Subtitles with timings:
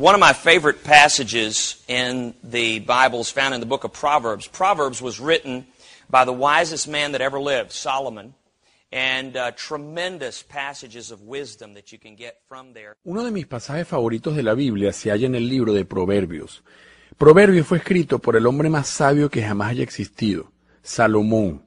[0.00, 4.46] One of my favorite passages in the Bible is found in the book of Proverbs.
[4.46, 5.66] Proverbs was written
[6.08, 8.32] by the wisest man that ever lived, Solomon.
[8.90, 12.94] And uh, tremendous passages of wisdom that you can get from there.
[13.04, 16.62] Uno de mis pasajes favoritos de la Biblia se halla en el libro de Proverbios.
[17.18, 20.50] Proverbios fue escrito por el hombre más sabio que jamás haya existido,
[20.82, 21.66] Salomón.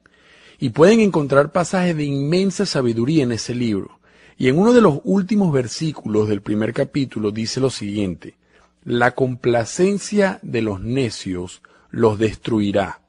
[0.58, 4.00] Y pueden encontrar pasajes de inmensa sabiduría en ese libro.
[4.36, 8.36] Y en uno de los últimos versículos del primer capítulo dice lo siguiente,
[8.84, 13.00] la complacencia de los necios los destruirá.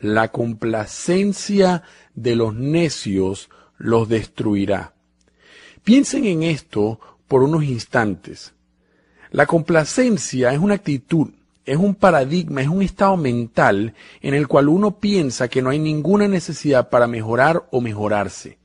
[0.00, 1.82] La complacencia
[2.14, 4.94] de los necios los destruirá.
[5.84, 8.52] Piensen en esto por unos instantes.
[9.30, 11.28] La complacencia es una actitud,
[11.64, 15.78] es un paradigma, es un estado mental en el cual uno piensa que no hay
[15.78, 18.58] ninguna necesidad para mejorar o mejorarse.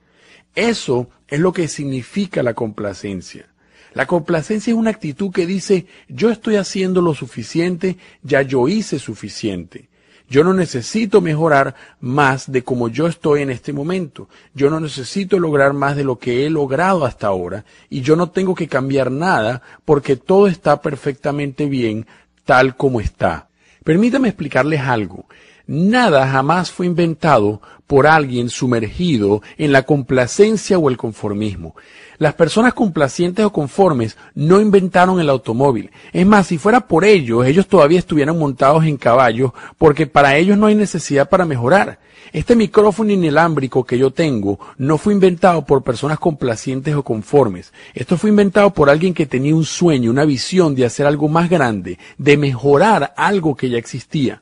[0.55, 3.47] Eso es lo que significa la complacencia.
[3.93, 8.99] La complacencia es una actitud que dice, yo estoy haciendo lo suficiente, ya yo hice
[8.99, 9.89] suficiente.
[10.29, 14.29] Yo no necesito mejorar más de como yo estoy en este momento.
[14.55, 17.65] Yo no necesito lograr más de lo que he logrado hasta ahora.
[17.89, 22.07] Y yo no tengo que cambiar nada porque todo está perfectamente bien
[22.45, 23.49] tal como está.
[23.83, 25.25] Permítame explicarles algo.
[25.65, 31.73] Nada jamás fue inventado por alguien sumergido en la complacencia o el conformismo.
[32.17, 35.91] Las personas complacientes o conformes no inventaron el automóvil.
[36.11, 40.57] Es más, si fuera por ellos, ellos todavía estuvieran montados en caballos porque para ellos
[40.57, 41.99] no hay necesidad para mejorar.
[42.33, 47.71] Este micrófono inalámbrico que yo tengo no fue inventado por personas complacientes o conformes.
[47.93, 51.49] Esto fue inventado por alguien que tenía un sueño, una visión de hacer algo más
[51.49, 54.41] grande, de mejorar algo que ya existía.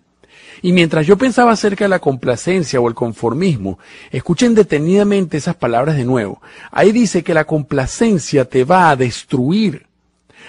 [0.62, 3.80] Y mientras yo pensaba acerca de la complacencia o el conformismo,
[4.12, 6.42] escuchen detenidamente esas palabras de nuevo.
[6.72, 9.88] Ahí dice que la complacencia te va a destruir.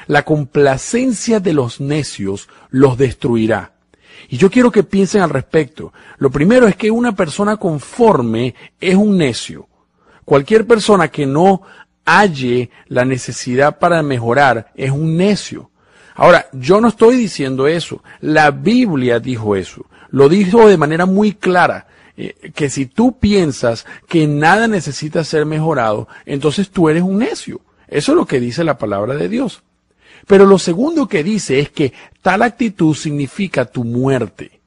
[0.07, 3.73] La complacencia de los necios los destruirá.
[4.29, 5.93] Y yo quiero que piensen al respecto.
[6.19, 9.69] Lo primero es que una persona conforme es un necio.
[10.25, 11.63] Cualquier persona que no
[12.05, 15.71] halle la necesidad para mejorar es un necio.
[16.15, 18.03] Ahora, yo no estoy diciendo eso.
[18.21, 19.87] La Biblia dijo eso.
[20.13, 21.89] Lo dijo de manera muy clara.
[22.17, 27.61] Eh, que si tú piensas que nada necesita ser mejorado, entonces tú eres un necio.
[27.89, 29.63] Eso es lo que dice la palabra de Dios.
[30.27, 34.61] Pero lo segundo que dice es que tal actitud significa tu muerte.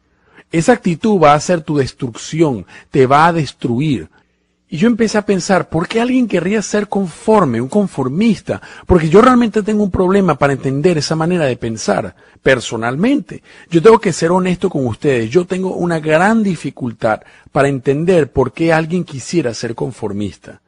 [0.52, 4.10] Esa actitud va a ser tu destrucción, te va a destruir.
[4.68, 8.62] Y yo empecé a pensar, ¿por qué alguien querría ser conforme, un conformista?
[8.88, 13.44] Porque yo realmente tengo un problema para entender esa manera de pensar, personalmente.
[13.70, 17.22] Yo tengo que ser honesto con ustedes, yo tengo una gran dificultad
[17.52, 20.62] para entender por qué alguien quisiera ser conformista.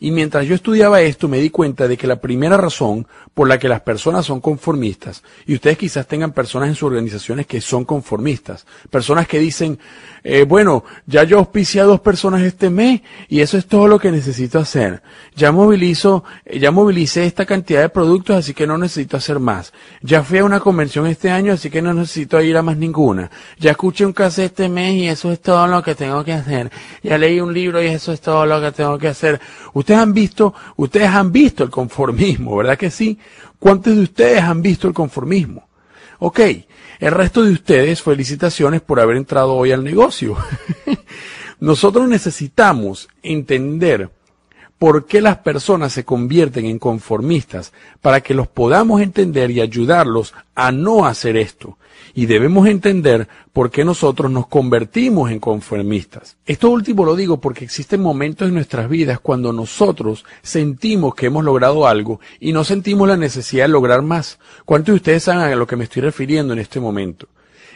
[0.00, 3.58] Y mientras yo estudiaba esto me di cuenta de que la primera razón por la
[3.58, 7.84] que las personas son conformistas, y ustedes quizás tengan personas en sus organizaciones que son
[7.84, 9.78] conformistas, personas que dicen,
[10.24, 13.98] eh, bueno, ya yo auspicié a dos personas este mes y eso es todo lo
[13.98, 15.02] que necesito hacer.
[15.36, 19.72] Ya movilizo, eh, ya movilicé esta cantidad de productos, así que no necesito hacer más.
[20.02, 23.30] Ya fui a una convención este año, así que no necesito ir a más ninguna.
[23.58, 26.70] Ya escuché un cassette este mes y eso es todo lo que tengo que hacer.
[27.02, 29.40] Ya leí un libro y eso es todo lo que tengo que hacer.
[29.86, 33.20] Ustedes han visto, ustedes han visto el conformismo, ¿verdad que sí?
[33.60, 35.68] ¿Cuántos de ustedes han visto el conformismo?
[36.18, 36.40] Ok,
[36.98, 40.36] el resto de ustedes, felicitaciones por haber entrado hoy al negocio.
[41.60, 44.10] Nosotros necesitamos entender
[44.78, 50.34] por qué las personas se convierten en conformistas para que los podamos entender y ayudarlos
[50.54, 51.78] a no hacer esto.
[52.14, 56.36] Y debemos entender por qué nosotros nos convertimos en conformistas.
[56.46, 61.44] Esto último lo digo porque existen momentos en nuestras vidas cuando nosotros sentimos que hemos
[61.44, 64.38] logrado algo y no sentimos la necesidad de lograr más.
[64.64, 67.28] ¿Cuántos de ustedes saben a lo que me estoy refiriendo en este momento?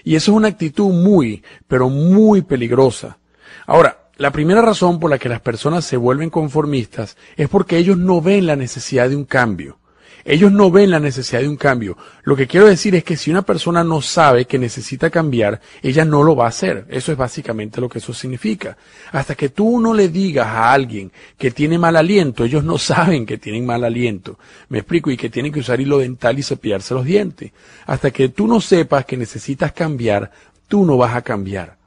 [0.05, 3.19] Y eso es una actitud muy, pero muy peligrosa.
[3.67, 7.97] Ahora, la primera razón por la que las personas se vuelven conformistas es porque ellos
[7.97, 9.79] no ven la necesidad de un cambio.
[10.27, 11.97] Ellos no ven la necesidad de un cambio.
[12.25, 16.05] Lo que quiero decir es que si una persona no sabe que necesita cambiar, ella
[16.05, 16.85] no lo va a hacer.
[16.91, 18.77] Eso es básicamente lo que eso significa.
[19.11, 23.25] Hasta que tú no le digas a alguien que tiene mal aliento, ellos no saben
[23.25, 24.39] que tienen mal aliento.
[24.69, 27.53] Me explico, y que tienen que usar hilo dental y cepillarse los dientes.
[27.87, 30.31] Hasta que tú no sepas que necesitas cambiar,
[30.69, 31.79] tú no vas a cambiar.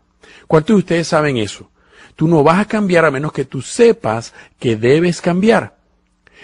[0.47, 1.69] ¿Cuántos de ustedes saben eso?
[2.15, 5.75] Tú no vas a cambiar a menos que tú sepas que debes cambiar.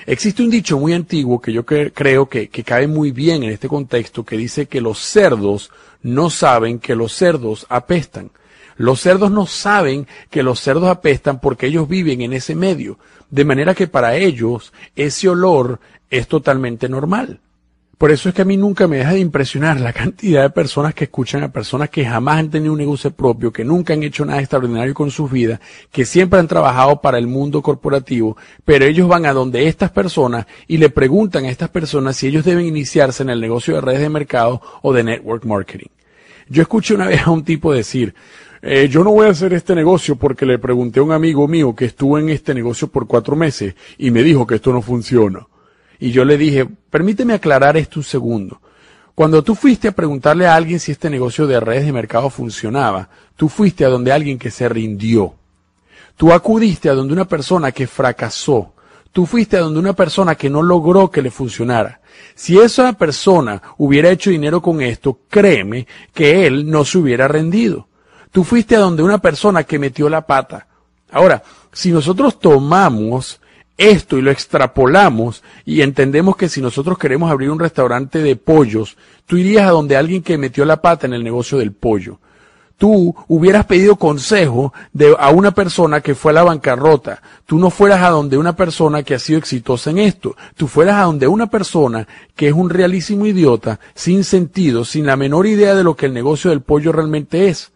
[0.05, 3.67] Existe un dicho muy antiguo que yo creo que, que cae muy bien en este
[3.67, 5.71] contexto que dice que los cerdos
[6.01, 8.31] no saben que los cerdos apestan.
[8.77, 12.97] Los cerdos no saben que los cerdos apestan porque ellos viven en ese medio,
[13.29, 17.41] de manera que para ellos ese olor es totalmente normal.
[17.99, 20.93] Por eso es que a mí nunca me deja de impresionar la cantidad de personas
[20.93, 24.23] que escuchan a personas que jamás han tenido un negocio propio, que nunca han hecho
[24.23, 25.59] nada extraordinario con sus vidas,
[25.91, 30.45] que siempre han trabajado para el mundo corporativo, pero ellos van a donde estas personas
[30.65, 33.99] y le preguntan a estas personas si ellos deben iniciarse en el negocio de redes
[33.99, 35.89] de mercado o de network marketing.
[36.47, 38.15] Yo escuché una vez a un tipo decir,
[38.61, 41.75] eh, yo no voy a hacer este negocio porque le pregunté a un amigo mío
[41.75, 45.45] que estuvo en este negocio por cuatro meses y me dijo que esto no funciona.
[45.99, 48.61] Y yo le dije, permíteme aclarar esto un segundo.
[49.13, 53.09] Cuando tú fuiste a preguntarle a alguien si este negocio de redes de mercado funcionaba,
[53.35, 55.35] tú fuiste a donde alguien que se rindió.
[56.15, 58.73] Tú acudiste a donde una persona que fracasó.
[59.11, 61.99] Tú fuiste a donde una persona que no logró que le funcionara.
[62.35, 67.87] Si esa persona hubiera hecho dinero con esto, créeme que él no se hubiera rendido.
[68.31, 70.67] Tú fuiste a donde una persona que metió la pata.
[71.11, 71.43] Ahora,
[71.73, 73.41] si nosotros tomamos
[73.79, 78.97] esto y lo extrapolamos y entendemos que si nosotros queremos abrir un restaurante de pollos,
[79.25, 82.19] tú irías a donde alguien que metió la pata en el negocio del pollo.
[82.77, 87.21] Tú hubieras pedido consejo de, a una persona que fue a la bancarrota.
[87.45, 90.35] Tú no fueras a donde una persona que ha sido exitosa en esto.
[90.55, 95.15] Tú fueras a donde una persona que es un realísimo idiota, sin sentido, sin la
[95.15, 97.71] menor idea de lo que el negocio del pollo realmente es.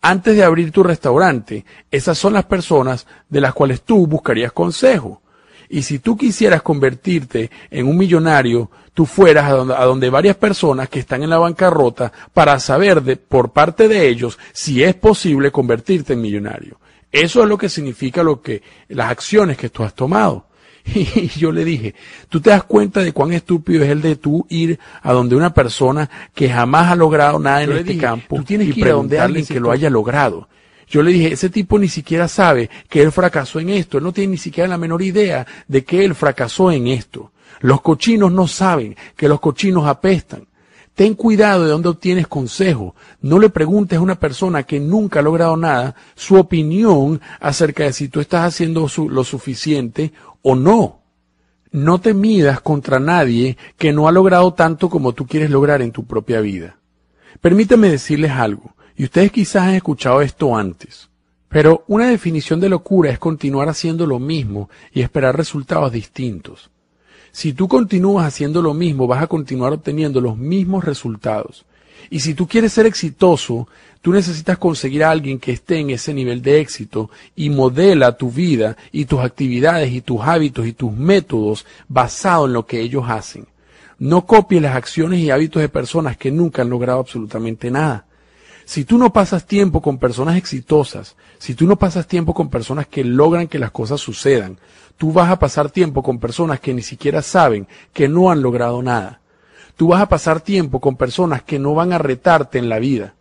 [0.00, 5.22] Antes de abrir tu restaurante, esas son las personas de las cuales tú buscarías consejo.
[5.72, 10.34] Y si tú quisieras convertirte en un millonario, tú fueras a donde, a donde, varias
[10.34, 14.96] personas que están en la bancarrota para saber de, por parte de ellos si es
[14.96, 16.80] posible convertirte en millonario.
[17.12, 20.46] Eso es lo que significa lo que, las acciones que tú has tomado.
[20.92, 21.94] Y yo le dije,
[22.28, 25.54] tú te das cuenta de cuán estúpido es el de tú ir a donde una
[25.54, 29.20] persona que jamás ha logrado nada en este campo tú tienes que ir a donde
[29.20, 30.48] alguien que lo haya logrado.
[30.90, 34.12] Yo le dije, ese tipo ni siquiera sabe que él fracasó en esto, él no
[34.12, 37.30] tiene ni siquiera la menor idea de que él fracasó en esto.
[37.60, 40.48] Los cochinos no saben que los cochinos apestan.
[40.96, 42.96] Ten cuidado de dónde obtienes consejo.
[43.20, 47.92] No le preguntes a una persona que nunca ha logrado nada su opinión acerca de
[47.92, 50.12] si tú estás haciendo lo suficiente
[50.42, 51.02] o no.
[51.70, 55.92] No te midas contra nadie que no ha logrado tanto como tú quieres lograr en
[55.92, 56.78] tu propia vida.
[57.40, 58.74] Permíteme decirles algo.
[59.00, 61.08] Y ustedes quizás han escuchado esto antes.
[61.48, 66.68] Pero una definición de locura es continuar haciendo lo mismo y esperar resultados distintos.
[67.32, 71.64] Si tú continúas haciendo lo mismo, vas a continuar obteniendo los mismos resultados.
[72.10, 73.68] Y si tú quieres ser exitoso,
[74.02, 78.30] tú necesitas conseguir a alguien que esté en ese nivel de éxito y modela tu
[78.30, 83.04] vida y tus actividades y tus hábitos y tus métodos basado en lo que ellos
[83.08, 83.46] hacen.
[83.98, 88.04] No copies las acciones y hábitos de personas que nunca han logrado absolutamente nada.
[88.70, 92.86] Si tú no pasas tiempo con personas exitosas, si tú no pasas tiempo con personas
[92.86, 94.60] que logran que las cosas sucedan,
[94.96, 98.80] tú vas a pasar tiempo con personas que ni siquiera saben que no han logrado
[98.80, 99.22] nada.
[99.74, 103.14] Tú vas a pasar tiempo con personas que no van a retarte en la vida.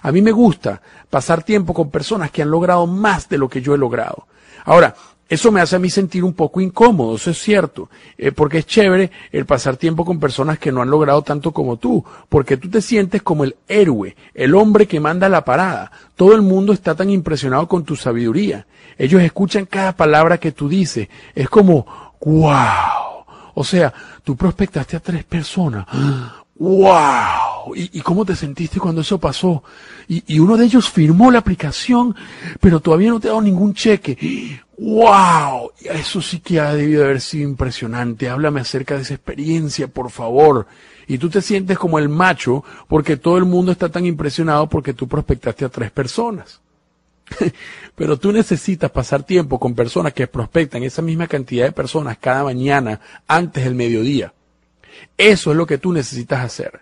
[0.00, 3.62] A mí me gusta pasar tiempo con personas que han logrado más de lo que
[3.62, 4.28] yo he logrado.
[4.64, 4.94] Ahora,
[5.28, 7.88] eso me hace a mí sentir un poco incómodo, eso es cierto,
[8.18, 11.78] eh, porque es chévere el pasar tiempo con personas que no han logrado tanto como
[11.78, 15.90] tú, porque tú te sientes como el héroe, el hombre que manda la parada.
[16.14, 18.66] Todo el mundo está tan impresionado con tu sabiduría.
[18.98, 21.08] Ellos escuchan cada palabra que tú dices.
[21.34, 23.24] Es como, wow.
[23.54, 25.86] O sea, tú prospectaste a tres personas.
[26.56, 27.74] ¡Wow!
[27.74, 29.64] ¿Y, cómo te sentiste cuando eso pasó?
[30.06, 32.14] Y, y, uno de ellos firmó la aplicación,
[32.60, 34.62] pero todavía no te ha dado ningún cheque.
[34.76, 35.70] ¡Wow!
[35.82, 38.28] Eso sí que ha debido haber sido impresionante.
[38.28, 40.66] Háblame acerca de esa experiencia, por favor.
[41.06, 44.94] Y tú te sientes como el macho porque todo el mundo está tan impresionado porque
[44.94, 46.60] tú prospectaste a tres personas.
[47.94, 52.44] Pero tú necesitas pasar tiempo con personas que prospectan esa misma cantidad de personas cada
[52.44, 54.32] mañana antes del mediodía.
[55.16, 56.80] Eso es lo que tú necesitas hacer.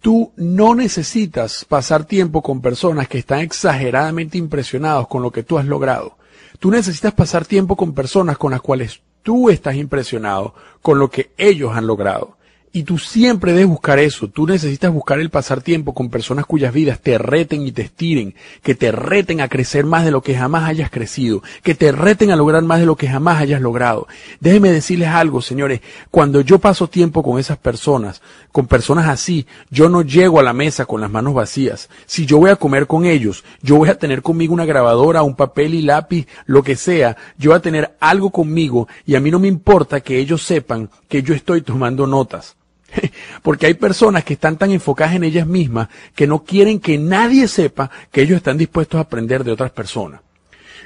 [0.00, 5.58] Tú no necesitas pasar tiempo con personas que están exageradamente impresionados con lo que tú
[5.58, 6.17] has logrado.
[6.58, 11.32] Tú necesitas pasar tiempo con personas con las cuales tú estás impresionado con lo que
[11.36, 12.37] ellos han logrado.
[12.72, 14.28] Y tú siempre debes buscar eso.
[14.28, 18.34] Tú necesitas buscar el pasar tiempo con personas cuyas vidas te reten y te estiren,
[18.62, 22.30] que te reten a crecer más de lo que jamás hayas crecido, que te reten
[22.30, 24.06] a lograr más de lo que jamás hayas logrado.
[24.40, 25.80] Déjenme decirles algo, señores.
[26.10, 28.20] Cuando yo paso tiempo con esas personas,
[28.52, 31.88] con personas así, yo no llego a la mesa con las manos vacías.
[32.06, 35.36] Si yo voy a comer con ellos, yo voy a tener conmigo una grabadora, un
[35.36, 37.16] papel y lápiz, lo que sea.
[37.38, 40.90] Yo voy a tener algo conmigo y a mí no me importa que ellos sepan
[41.08, 42.56] que yo estoy tomando notas.
[43.42, 47.48] Porque hay personas que están tan enfocadas en ellas mismas que no quieren que nadie
[47.48, 50.20] sepa que ellos están dispuestos a aprender de otras personas.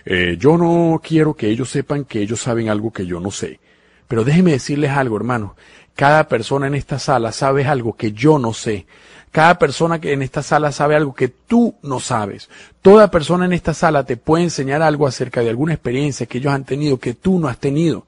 [0.04, 3.61] Eh, yo no quiero que ellos sepan que ellos saben algo que yo no sé.
[4.09, 5.52] Pero déjenme decirles algo, hermanos.
[5.94, 8.87] Cada persona en esta sala sabe algo que yo no sé.
[9.30, 12.50] Cada persona que en esta sala sabe algo que tú no sabes.
[12.82, 16.52] Toda persona en esta sala te puede enseñar algo acerca de alguna experiencia que ellos
[16.52, 18.06] han tenido que tú no has tenido.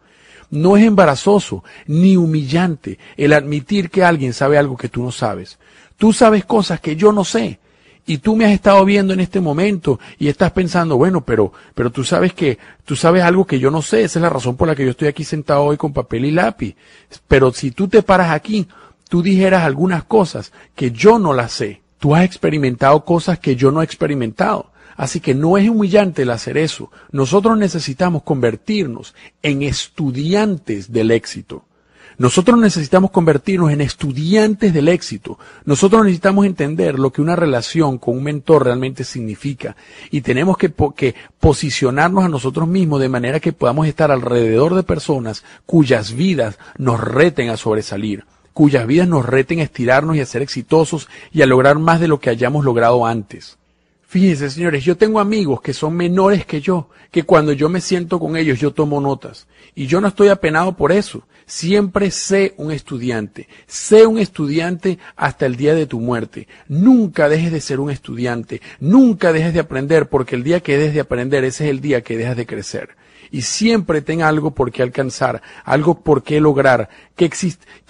[0.50, 5.58] No es embarazoso ni humillante el admitir que alguien sabe algo que tú no sabes.
[5.96, 7.58] Tú sabes cosas que yo no sé.
[8.06, 11.90] Y tú me has estado viendo en este momento y estás pensando, bueno, pero, pero
[11.90, 14.04] tú sabes que, tú sabes algo que yo no sé.
[14.04, 16.30] Esa es la razón por la que yo estoy aquí sentado hoy con papel y
[16.30, 16.76] lápiz.
[17.26, 18.68] Pero si tú te paras aquí,
[19.08, 21.80] tú dijeras algunas cosas que yo no las sé.
[21.98, 24.70] Tú has experimentado cosas que yo no he experimentado.
[24.96, 26.90] Así que no es humillante el hacer eso.
[27.10, 31.64] Nosotros necesitamos convertirnos en estudiantes del éxito.
[32.16, 35.38] Nosotros necesitamos convertirnos en estudiantes del éxito.
[35.64, 39.76] Nosotros necesitamos entender lo que una relación con un mentor realmente significa.
[40.10, 44.84] Y tenemos que, que, posicionarnos a nosotros mismos de manera que podamos estar alrededor de
[44.84, 50.26] personas cuyas vidas nos reten a sobresalir, cuyas vidas nos reten a estirarnos y a
[50.26, 53.58] ser exitosos y a lograr más de lo que hayamos logrado antes.
[54.14, 58.20] Fíjense, señores, yo tengo amigos que son menores que yo, que cuando yo me siento
[58.20, 59.48] con ellos yo tomo notas.
[59.74, 61.26] Y yo no estoy apenado por eso.
[61.46, 63.48] Siempre sé un estudiante.
[63.66, 66.46] Sé un estudiante hasta el día de tu muerte.
[66.68, 68.62] Nunca dejes de ser un estudiante.
[68.78, 72.02] Nunca dejes de aprender porque el día que dejes de aprender ese es el día
[72.02, 72.90] que dejas de crecer
[73.30, 76.88] y siempre tenga algo por qué alcanzar, algo por qué lograr.
[77.16, 77.30] ¿Qué,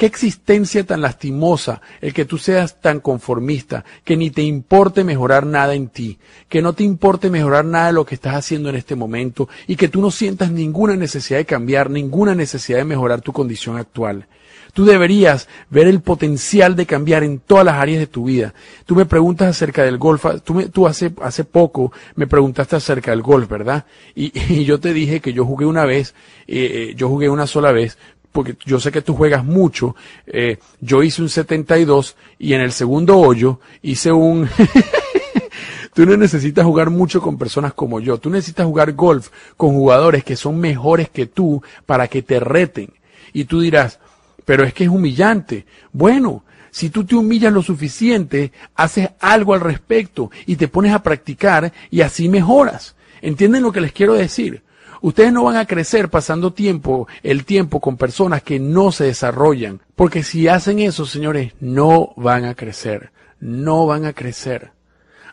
[0.06, 5.74] existencia tan lastimosa el que tú seas tan conformista, que ni te importe mejorar nada
[5.74, 8.96] en ti, que no te importe mejorar nada de lo que estás haciendo en este
[8.96, 13.32] momento y que tú no sientas ninguna necesidad de cambiar, ninguna necesidad de mejorar tu
[13.32, 14.26] condición actual.
[14.74, 18.54] Tú deberías ver el potencial de cambiar en todas las áreas de tu vida.
[18.86, 23.22] Tú me preguntas acerca del golf, tú, tú hace, hace poco me preguntaste acerca del
[23.22, 23.86] golf, ¿verdad?
[24.16, 24.32] Y,
[24.64, 26.14] yo te dije que yo jugué una vez,
[26.46, 27.96] eh, eh, yo jugué una sola vez,
[28.30, 29.96] porque yo sé que tú juegas mucho.
[30.26, 34.48] Eh, yo hice un 72 y en el segundo hoyo hice un...
[35.94, 38.18] Tú no necesitas jugar mucho con personas como yo.
[38.18, 42.92] Tú necesitas jugar golf con jugadores que son mejores que tú para que te reten.
[43.32, 44.00] Y tú dirás,
[44.44, 45.66] pero es que es humillante.
[45.92, 51.04] Bueno, si tú te humillas lo suficiente, haces algo al respecto y te pones a
[51.04, 52.96] practicar y así mejoras.
[53.22, 54.63] ¿Entienden lo que les quiero decir?
[55.04, 59.82] Ustedes no van a crecer pasando tiempo, el tiempo con personas que no se desarrollan,
[59.94, 64.70] porque si hacen eso, señores, no van a crecer, no van a crecer.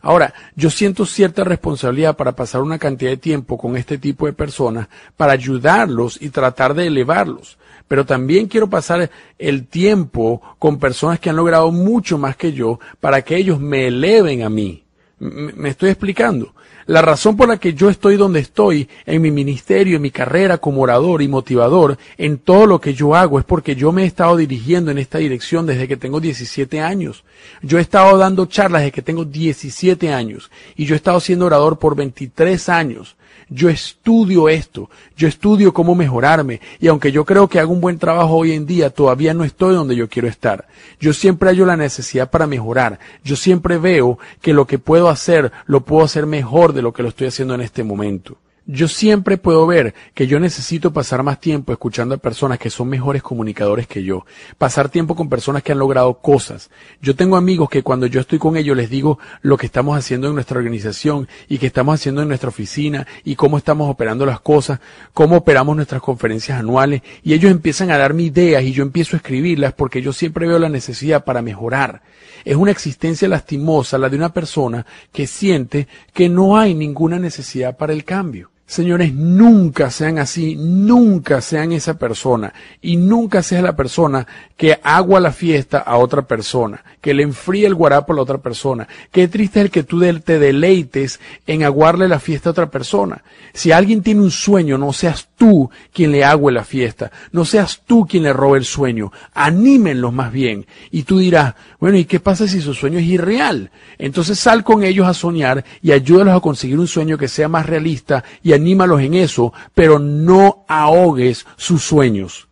[0.01, 4.33] Ahora, yo siento cierta responsabilidad para pasar una cantidad de tiempo con este tipo de
[4.33, 11.19] personas, para ayudarlos y tratar de elevarlos pero también quiero pasar el tiempo con personas
[11.19, 14.85] que han logrado mucho más que yo para que ellos me eleven a mí.
[15.19, 16.53] ¿Me estoy explicando?
[16.91, 20.57] La razón por la que yo estoy donde estoy, en mi ministerio, en mi carrera
[20.57, 24.05] como orador y motivador, en todo lo que yo hago, es porque yo me he
[24.05, 27.23] estado dirigiendo en esta dirección desde que tengo 17 años.
[27.61, 31.45] Yo he estado dando charlas desde que tengo 17 años y yo he estado siendo
[31.45, 33.15] orador por 23 años.
[33.53, 37.99] Yo estudio esto, yo estudio cómo mejorarme y aunque yo creo que hago un buen
[37.99, 40.69] trabajo hoy en día, todavía no estoy donde yo quiero estar.
[41.01, 42.97] Yo siempre hallo la necesidad para mejorar.
[43.25, 47.03] Yo siempre veo que lo que puedo hacer lo puedo hacer mejor de lo que
[47.03, 48.37] lo estoy haciendo en este momento.
[48.67, 52.89] Yo siempre puedo ver que yo necesito pasar más tiempo escuchando a personas que son
[52.89, 54.23] mejores comunicadores que yo,
[54.59, 56.69] pasar tiempo con personas que han logrado cosas.
[57.01, 60.27] Yo tengo amigos que cuando yo estoy con ellos les digo lo que estamos haciendo
[60.27, 64.41] en nuestra organización y que estamos haciendo en nuestra oficina y cómo estamos operando las
[64.41, 64.79] cosas,
[65.11, 69.17] cómo operamos nuestras conferencias anuales y ellos empiezan a darme ideas y yo empiezo a
[69.17, 72.03] escribirlas porque yo siempre veo la necesidad para mejorar.
[72.45, 77.75] Es una existencia lastimosa la de una persona que siente que no hay ninguna necesidad
[77.75, 78.50] para el cambio.
[78.71, 84.25] Señores, nunca sean así, nunca sean esa persona y nunca seas la persona
[84.55, 88.37] que agua la fiesta a otra persona, que le enfríe el guarapo a la otra
[88.37, 88.87] persona.
[89.11, 93.25] Qué triste es el que tú te deleites en aguarle la fiesta a otra persona.
[93.53, 97.81] Si alguien tiene un sueño, no seas tú quien le ague la fiesta, no seas
[97.85, 100.65] tú quien le robe el sueño, anímenlos más bien.
[100.91, 103.69] Y tú dirás, bueno, ¿y qué pasa si su sueño es irreal?
[103.97, 107.65] Entonces sal con ellos a soñar y ayúdalos a conseguir un sueño que sea más
[107.65, 112.47] realista y anímalos en eso, pero no ahogues sus sueños.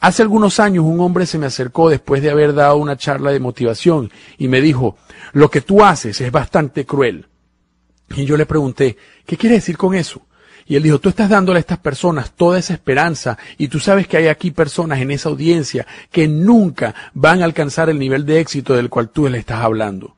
[0.00, 3.40] Hace algunos años un hombre se me acercó después de haber dado una charla de
[3.40, 4.98] motivación y me dijo,
[5.32, 7.26] lo que tú haces es bastante cruel.
[8.14, 10.26] Y yo le pregunté, ¿qué quiere decir con eso?
[10.66, 14.06] Y él dijo, tú estás dándole a estas personas toda esa esperanza y tú sabes
[14.06, 18.40] que hay aquí personas en esa audiencia que nunca van a alcanzar el nivel de
[18.40, 20.16] éxito del cual tú le estás hablando.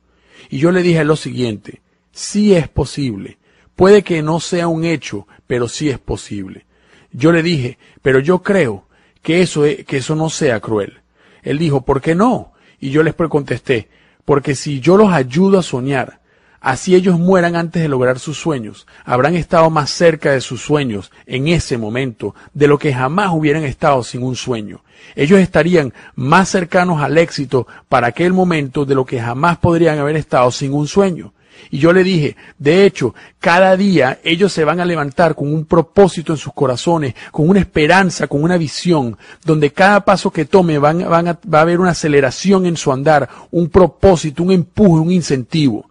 [0.48, 3.38] Y yo le dije lo siguiente, sí es posible,
[3.76, 6.64] Puede que no sea un hecho, pero sí es posible.
[7.12, 8.86] Yo le dije, pero yo creo
[9.22, 11.00] que eso, e, que eso no sea cruel.
[11.42, 12.52] Él dijo, ¿por qué no?
[12.80, 13.88] Y yo les contesté,
[14.24, 16.20] porque si yo los ayudo a soñar,
[16.60, 21.12] así ellos mueran antes de lograr sus sueños, habrán estado más cerca de sus sueños
[21.26, 24.82] en ese momento de lo que jamás hubieran estado sin un sueño.
[25.14, 30.16] Ellos estarían más cercanos al éxito para aquel momento de lo que jamás podrían haber
[30.16, 31.32] estado sin un sueño.
[31.70, 35.64] Y yo le dije, de hecho, cada día ellos se van a levantar con un
[35.64, 40.78] propósito en sus corazones, con una esperanza, con una visión, donde cada paso que tome
[40.78, 45.12] van, a, va a haber una aceleración en su andar, un propósito, un empuje, un
[45.12, 45.90] incentivo.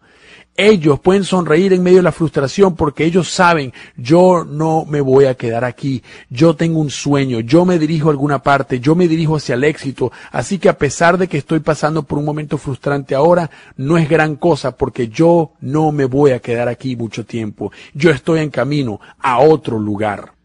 [0.58, 5.26] Ellos pueden sonreír en medio de la frustración porque ellos saben, yo no me voy
[5.26, 9.10] a quedar aquí, yo tengo un sueño, yo me dirijo a alguna parte, yo me
[9.10, 12.58] dirijo hacia el éxito, así que a pesar de que estoy pasando por un momento
[12.58, 17.26] frustrante ahora, no es gran cosa porque yo no me voy a quedar aquí mucho
[17.26, 20.36] tiempo, yo estoy en camino a otro lugar.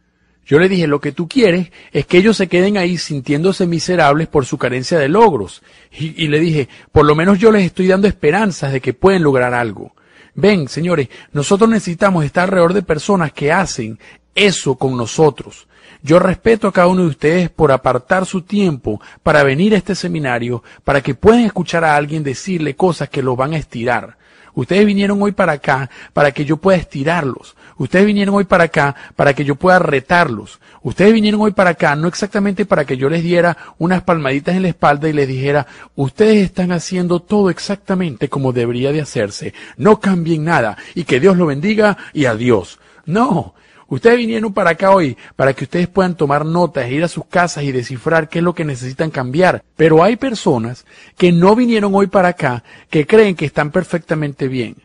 [0.44, 4.26] Yo le dije, lo que tú quieres es que ellos se queden ahí sintiéndose miserables
[4.26, 5.62] por su carencia de logros.
[5.92, 9.22] Y, y, le dije, por lo menos yo les estoy dando esperanzas de que pueden
[9.22, 9.92] lograr algo.
[10.34, 13.98] Ven, señores, nosotros necesitamos estar alrededor de personas que hacen
[14.34, 15.66] eso con nosotros.
[16.02, 19.94] Yo respeto a cada uno de ustedes por apartar su tiempo para venir a este
[19.94, 24.16] seminario, para que puedan escuchar a alguien decirle cosas que los van a estirar.
[24.54, 27.54] Ustedes vinieron hoy para acá para que yo pueda estirarlos.
[27.76, 30.60] Ustedes vinieron hoy para acá para que yo pueda retarlos.
[30.82, 34.62] Ustedes vinieron hoy para acá no exactamente para que yo les diera unas palmaditas en
[34.62, 39.54] la espalda y les dijera, ustedes están haciendo todo exactamente como debería de hacerse.
[39.76, 42.80] No cambien nada y que Dios lo bendiga y adiós.
[43.06, 43.54] No,
[43.90, 47.64] Ustedes vinieron para acá hoy para que ustedes puedan tomar notas, ir a sus casas
[47.64, 49.64] y descifrar qué es lo que necesitan cambiar.
[49.76, 50.86] Pero hay personas
[51.18, 54.76] que no vinieron hoy para acá que creen que están perfectamente bien.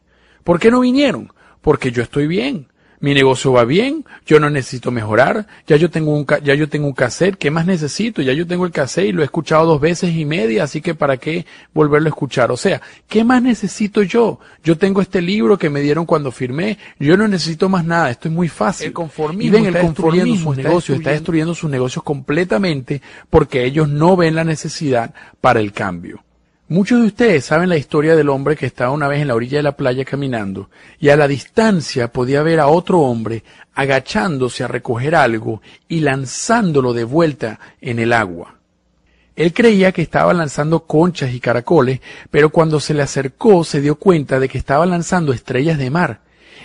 [0.44, 1.32] ¿Por qué no vinieron?
[1.62, 2.68] Porque yo estoy bien
[3.06, 6.88] mi negocio va bien, yo no necesito mejorar, ya yo tengo un, ya yo tengo
[6.88, 8.24] un cassette, ¿qué más necesito?
[8.24, 10.96] Ya yo tengo el cassette y lo he escuchado dos veces y media, así que
[10.96, 12.52] para qué volverlo a escuchar.
[12.52, 14.40] O sea, ¿qué más necesito yo?
[14.64, 18.28] Yo tengo este libro que me dieron cuando firmé, yo no necesito más nada, esto
[18.28, 18.88] es muy fácil.
[18.88, 23.88] El conformismo, y ven, el conformismo sus negocios, está destruyendo sus negocios completamente porque ellos
[23.88, 26.24] no ven la necesidad para el cambio.
[26.68, 29.58] Muchos de ustedes saben la historia del hombre que estaba una vez en la orilla
[29.58, 33.44] de la playa caminando y a la distancia podía ver a otro hombre
[33.76, 38.56] agachándose a recoger algo y lanzándolo de vuelta en el agua.
[39.36, 42.00] Él creía que estaba lanzando conchas y caracoles,
[42.32, 46.22] pero cuando se le acercó se dio cuenta de que estaba lanzando estrellas de mar.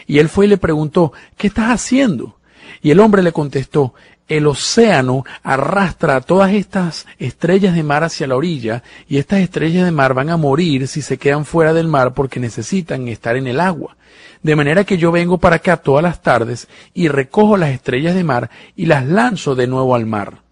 [0.07, 2.39] Y él fue y le preguntó, ¿qué estás haciendo?
[2.81, 3.93] Y el hombre le contestó,
[4.31, 9.85] el océano arrastra a todas estas estrellas de mar hacia la orilla y estas estrellas
[9.85, 13.49] de mar van a morir si se quedan fuera del mar porque necesitan estar en
[13.49, 13.97] el agua.
[14.41, 18.23] De manera que yo vengo para acá todas las tardes y recojo las estrellas de
[18.23, 20.43] mar y las lanzo de nuevo al mar.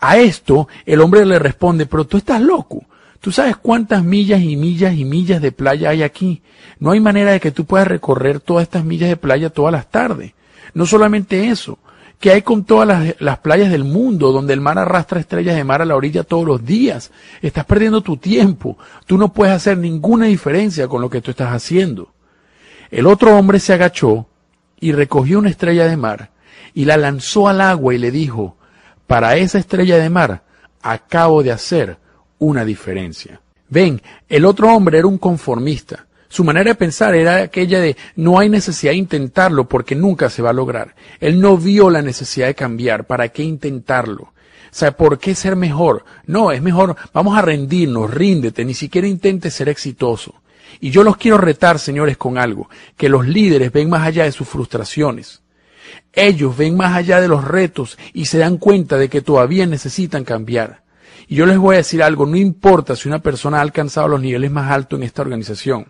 [0.00, 2.84] A esto el hombre le responde, pero tú estás loco.
[3.20, 6.42] ¿Tú sabes cuántas millas y millas y millas de playa hay aquí?
[6.80, 9.88] No hay manera de que tú puedas recorrer todas estas millas de playa todas las
[9.88, 10.32] tardes.
[10.74, 11.78] No solamente eso,
[12.18, 15.82] que hay con todas las, playas del mundo donde el mar arrastra estrellas de mar
[15.82, 17.12] a la orilla todos los días.
[17.42, 18.76] Estás perdiendo tu tiempo.
[19.06, 22.12] Tú no puedes hacer ninguna diferencia con lo que tú estás haciendo.
[22.90, 24.26] El otro hombre se agachó
[24.80, 26.30] y recogió una estrella de mar
[26.74, 28.56] y la lanzó al agua y le dijo,
[29.06, 30.42] para esa estrella de mar
[30.82, 31.98] acabo de hacer
[32.38, 33.40] una diferencia.
[33.68, 36.06] Ven, el otro hombre era un conformista.
[36.28, 40.42] Su manera de pensar era aquella de no hay necesidad de intentarlo porque nunca se
[40.42, 40.94] va a lograr.
[41.20, 43.06] Él no vio la necesidad de cambiar.
[43.06, 44.32] ¿Para qué intentarlo?
[44.70, 46.04] O sea, ¿por qué ser mejor?
[46.26, 50.34] No, es mejor, vamos a rendirnos, ríndete, ni siquiera intentes ser exitoso.
[50.80, 54.32] Y yo los quiero retar, señores, con algo, que los líderes ven más allá de
[54.32, 55.40] sus frustraciones.
[56.12, 60.24] Ellos ven más allá de los retos y se dan cuenta de que todavía necesitan
[60.24, 60.82] cambiar.
[61.26, 64.20] Y yo les voy a decir algo, no importa si una persona ha alcanzado los
[64.20, 65.86] niveles más altos en esta organización.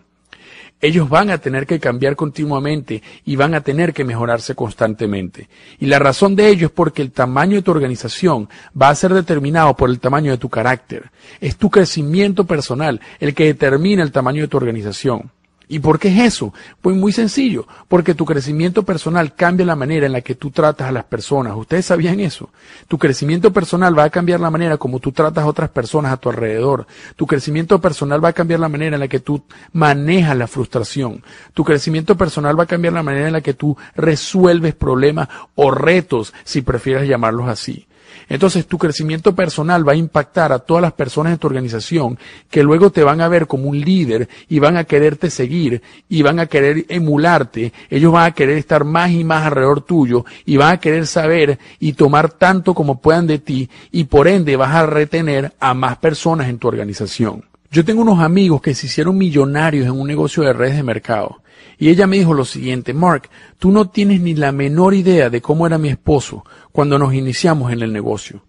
[0.81, 5.49] Ellos van a tener que cambiar continuamente y van a tener que mejorarse constantemente.
[5.79, 8.47] Y la razón de ello es porque el tamaño de tu organización
[8.79, 11.11] va a ser determinado por el tamaño de tu carácter.
[11.41, 15.31] Es tu crecimiento personal el que determina el tamaño de tu organización.
[15.71, 16.51] ¿Y por qué es eso?
[16.81, 20.89] Pues muy sencillo, porque tu crecimiento personal cambia la manera en la que tú tratas
[20.89, 21.55] a las personas.
[21.55, 22.49] ¿Ustedes sabían eso?
[22.87, 26.17] Tu crecimiento personal va a cambiar la manera como tú tratas a otras personas a
[26.17, 26.87] tu alrededor.
[27.15, 31.23] Tu crecimiento personal va a cambiar la manera en la que tú manejas la frustración.
[31.53, 35.69] Tu crecimiento personal va a cambiar la manera en la que tú resuelves problemas o
[35.69, 37.85] retos, si prefieres llamarlos así.
[38.29, 42.17] Entonces tu crecimiento personal va a impactar a todas las personas de tu organización
[42.49, 46.21] que luego te van a ver como un líder y van a quererte seguir y
[46.21, 47.73] van a querer emularte.
[47.89, 51.57] Ellos van a querer estar más y más alrededor tuyo y van a querer saber
[51.79, 55.97] y tomar tanto como puedan de ti y por ende vas a retener a más
[55.97, 57.48] personas en tu organización.
[57.71, 61.43] Yo tengo unos amigos que se hicieron millonarios en un negocio de redes de mercado.
[61.77, 63.29] Y ella me dijo lo siguiente, Mark,
[63.59, 67.71] tú no tienes ni la menor idea de cómo era mi esposo cuando nos iniciamos
[67.71, 68.43] en el negocio.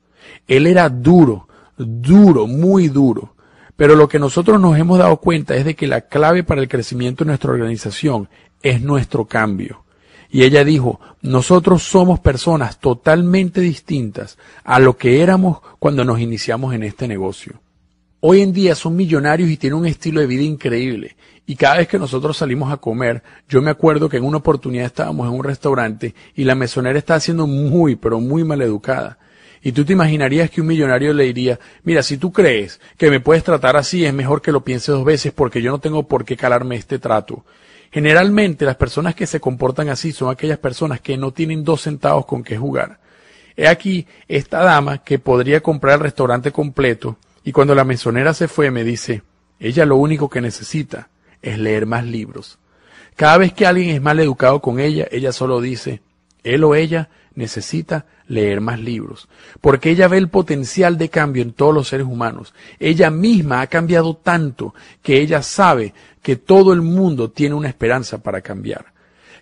[0.47, 3.35] Él era duro, duro, muy duro.
[3.77, 6.69] Pero lo que nosotros nos hemos dado cuenta es de que la clave para el
[6.69, 8.29] crecimiento de nuestra organización
[8.63, 9.85] es nuestro cambio.
[10.31, 16.75] Y ella dijo, nosotros somos personas totalmente distintas a lo que éramos cuando nos iniciamos
[16.75, 17.61] en este negocio.
[18.23, 21.17] Hoy en día son millonarios y tienen un estilo de vida increíble.
[21.47, 24.85] Y cada vez que nosotros salimos a comer, yo me acuerdo que en una oportunidad
[24.85, 29.17] estábamos en un restaurante y la mesonera estaba siendo muy, pero muy mal educada.
[29.63, 33.21] Y tú te imaginarías que un millonario le diría, mira, si tú crees que me
[33.21, 36.27] puedes tratar así, es mejor que lo pienses dos veces porque yo no tengo por
[36.27, 37.47] qué calarme este trato.
[37.91, 42.27] Generalmente las personas que se comportan así son aquellas personas que no tienen dos centavos
[42.27, 43.01] con qué jugar.
[43.57, 48.49] He aquí esta dama que podría comprar el restaurante completo y cuando la mesonera se
[48.49, 49.23] fue me dice,
[49.59, 51.09] ella lo único que necesita
[51.43, 52.59] es leer más libros.
[53.17, 56.01] Cada vez que alguien es mal educado con ella, ella solo dice,
[56.43, 59.29] él o ella necesita leer más libros,
[59.61, 62.55] porque ella ve el potencial de cambio en todos los seres humanos.
[62.79, 68.19] Ella misma ha cambiado tanto que ella sabe que todo el mundo tiene una esperanza
[68.19, 68.93] para cambiar.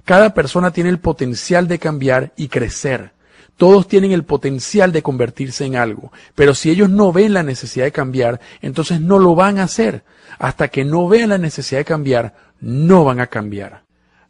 [0.05, 3.13] Cada persona tiene el potencial de cambiar y crecer.
[3.59, 7.87] Todos tienen el potencial de convertirse en algo, pero si ellos no ven la necesidad
[7.87, 10.05] de cambiar, entonces no lo van a hacer.
[10.39, 13.83] Hasta que no vean la necesidad de cambiar, no van a cambiar.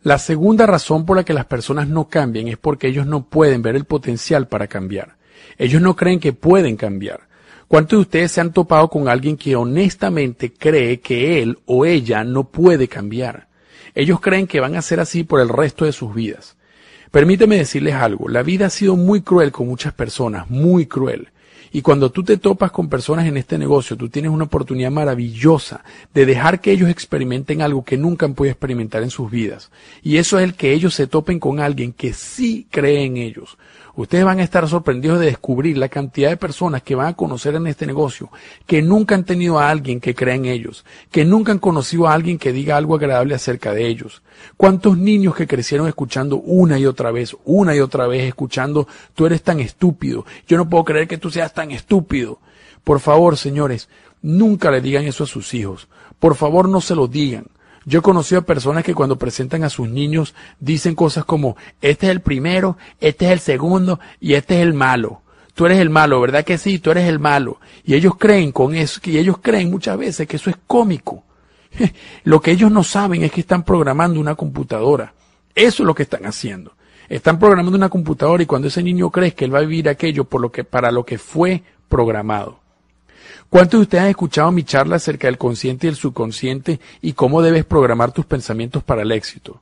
[0.02, 3.60] La segunda razón por la que las personas no cambian es porque ellos no pueden
[3.60, 5.16] ver el potencial para cambiar.
[5.58, 7.28] Ellos no creen que pueden cambiar.
[7.68, 12.24] ¿Cuántos de ustedes se han topado con alguien que honestamente cree que él o ella
[12.24, 13.48] no puede cambiar?
[13.94, 16.56] Ellos creen que van a ser así por el resto de sus vidas.
[17.10, 21.28] Permíteme decirles algo, la vida ha sido muy cruel con muchas personas, muy cruel.
[21.70, 25.84] Y cuando tú te topas con personas en este negocio, tú tienes una oportunidad maravillosa
[26.14, 29.70] de dejar que ellos experimenten algo que nunca han podido experimentar en sus vidas.
[30.02, 33.58] Y eso es el que ellos se topen con alguien que sí cree en ellos,
[33.98, 37.56] Ustedes van a estar sorprendidos de descubrir la cantidad de personas que van a conocer
[37.56, 38.30] en este negocio,
[38.64, 42.12] que nunca han tenido a alguien que crea en ellos, que nunca han conocido a
[42.12, 44.22] alguien que diga algo agradable acerca de ellos.
[44.56, 49.26] ¿Cuántos niños que crecieron escuchando una y otra vez, una y otra vez, escuchando, tú
[49.26, 52.38] eres tan estúpido, yo no puedo creer que tú seas tan estúpido?
[52.84, 53.88] Por favor, señores,
[54.22, 55.88] nunca le digan eso a sus hijos.
[56.20, 57.46] Por favor, no se lo digan.
[57.88, 62.04] Yo he conocido a personas que cuando presentan a sus niños dicen cosas como, este
[62.04, 65.22] es el primero, este es el segundo y este es el malo.
[65.54, 66.80] Tú eres el malo, ¿verdad que sí?
[66.80, 67.60] Tú eres el malo.
[67.84, 71.24] Y ellos creen con eso, y ellos creen muchas veces que eso es cómico.
[72.24, 75.14] Lo que ellos no saben es que están programando una computadora.
[75.54, 76.74] Eso es lo que están haciendo.
[77.08, 80.24] Están programando una computadora y cuando ese niño cree que él va a vivir aquello
[80.24, 82.60] por lo que, para lo que fue programado.
[83.50, 87.40] ¿Cuántos de ustedes han escuchado mi charla acerca del consciente y el subconsciente y cómo
[87.40, 89.60] debes programar tus pensamientos para el éxito?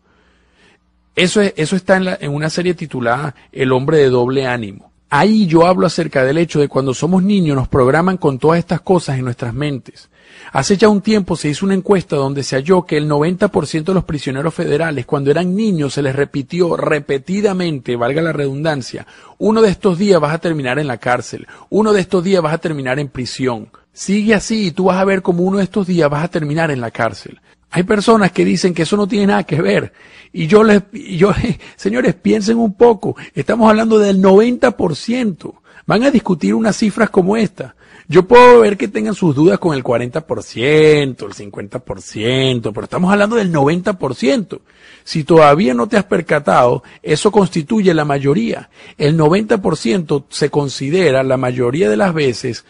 [1.14, 4.90] Eso, eso está en, en una serie titulada El hombre de doble ánimo.
[5.08, 8.80] Ahí yo hablo acerca del hecho de cuando somos niños nos programan con todas estas
[8.80, 10.10] cosas en nuestras mentes.
[10.52, 13.94] Hace ya un tiempo se hizo una encuesta donde se halló que el 90% de
[13.94, 19.06] los prisioneros federales cuando eran niños se les repitió repetidamente, valga la redundancia,
[19.38, 22.54] uno de estos días vas a terminar en la cárcel, uno de estos días vas
[22.54, 23.68] a terminar en prisión.
[23.92, 26.70] Sigue así y tú vas a ver como uno de estos días vas a terminar
[26.70, 27.40] en la cárcel.
[27.70, 29.92] Hay personas que dicen que eso no tiene nada que ver.
[30.32, 31.32] Y yo les, yo,
[31.76, 33.16] señores, piensen un poco.
[33.34, 35.54] Estamos hablando del 90%.
[35.86, 37.74] Van a discutir unas cifras como esta.
[38.08, 43.36] Yo puedo ver que tengan sus dudas con el 40%, el 50%, pero estamos hablando
[43.36, 44.60] del 90%.
[45.02, 48.70] Si todavía no te has percatado, eso constituye la mayoría.
[48.96, 52.64] El 90% se considera la mayoría de las veces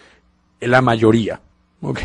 [0.61, 1.41] la mayoría.
[1.83, 2.01] ¿Ok?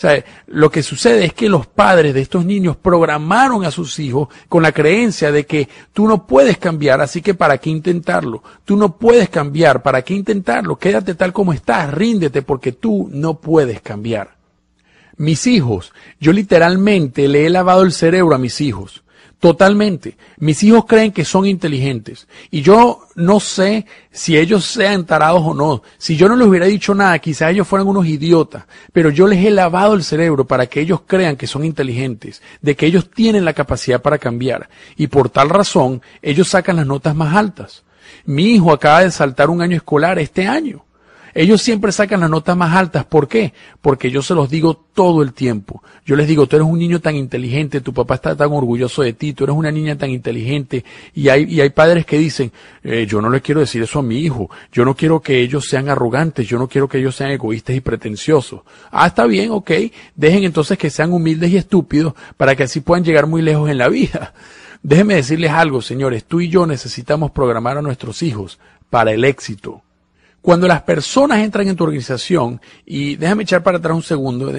[0.00, 4.28] Sea, lo que sucede es que los padres de estos niños programaron a sus hijos
[4.48, 8.42] con la creencia de que tú no puedes cambiar, así que para qué intentarlo.
[8.64, 10.76] Tú no puedes cambiar, para qué intentarlo.
[10.76, 14.38] Quédate tal como estás, ríndete porque tú no puedes cambiar.
[15.18, 19.02] Mis hijos, yo literalmente le he lavado el cerebro a mis hijos.
[19.40, 20.18] Totalmente.
[20.36, 22.28] Mis hijos creen que son inteligentes.
[22.50, 25.82] Y yo no sé si ellos sean tarados o no.
[25.96, 28.64] Si yo no les hubiera dicho nada, quizás ellos fueran unos idiotas.
[28.92, 32.76] Pero yo les he lavado el cerebro para que ellos crean que son inteligentes, de
[32.76, 34.68] que ellos tienen la capacidad para cambiar.
[34.98, 37.82] Y por tal razón, ellos sacan las notas más altas.
[38.26, 40.84] Mi hijo acaba de saltar un año escolar este año.
[41.34, 43.04] Ellos siempre sacan las notas más altas.
[43.04, 43.52] ¿Por qué?
[43.80, 45.82] Porque yo se los digo todo el tiempo.
[46.04, 49.12] Yo les digo, tú eres un niño tan inteligente, tu papá está tan orgulloso de
[49.12, 50.84] ti, tú eres una niña tan inteligente.
[51.14, 54.02] Y hay, y hay padres que dicen, eh, yo no le quiero decir eso a
[54.02, 57.30] mi hijo, yo no quiero que ellos sean arrogantes, yo no quiero que ellos sean
[57.30, 58.62] egoístas y pretenciosos.
[58.90, 59.70] Ah, está bien, ok.
[60.14, 63.78] Dejen entonces que sean humildes y estúpidos para que así puedan llegar muy lejos en
[63.78, 64.34] la vida.
[64.82, 69.82] Déjenme decirles algo, señores, tú y yo necesitamos programar a nuestros hijos para el éxito.
[70.42, 74.50] Cuando las personas entran en tu organización, y déjame echar para atrás un segundo,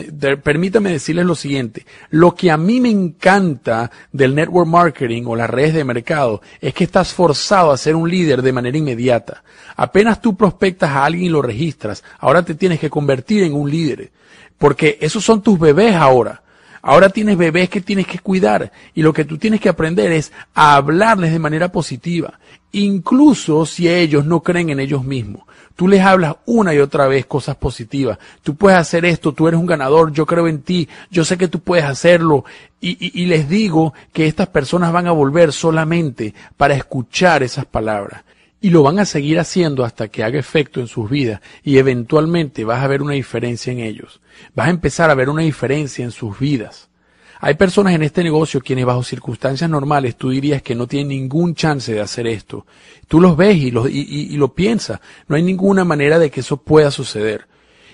[0.44, 5.50] permítame decirles lo siguiente, lo que a mí me encanta del network marketing o las
[5.50, 9.44] redes de mercado es que estás forzado a ser un líder de manera inmediata.
[9.76, 13.72] Apenas tú prospectas a alguien y lo registras, ahora te tienes que convertir en un
[13.72, 14.12] líder,
[14.60, 16.44] porque esos son tus bebés ahora.
[16.82, 20.32] Ahora tienes bebés que tienes que cuidar y lo que tú tienes que aprender es
[20.54, 22.40] a hablarles de manera positiva,
[22.72, 25.44] incluso si ellos no creen en ellos mismos.
[25.76, 28.18] Tú les hablas una y otra vez cosas positivas.
[28.44, 31.48] Tú puedes hacer esto, tú eres un ganador, yo creo en ti, yo sé que
[31.48, 32.46] tú puedes hacerlo.
[32.80, 38.24] Y, les digo que estas personas van a volver solamente para escuchar esas palabras.
[38.62, 42.64] Y lo van a seguir haciendo hasta que haga efecto en sus vidas y eventualmente
[42.64, 44.22] vas a ver una diferencia en ellos.
[44.54, 46.90] Vas a empezar a ver una diferencia en sus vidas.
[47.44, 51.56] Hay personas en este negocio quienes bajo circunstancias normales tú dirías que no tienen ningún
[51.56, 52.68] chance de hacer esto.
[53.08, 55.00] Tú los ves y lo, y, lo piensas.
[55.28, 57.48] No hay ninguna manera de que eso pueda suceder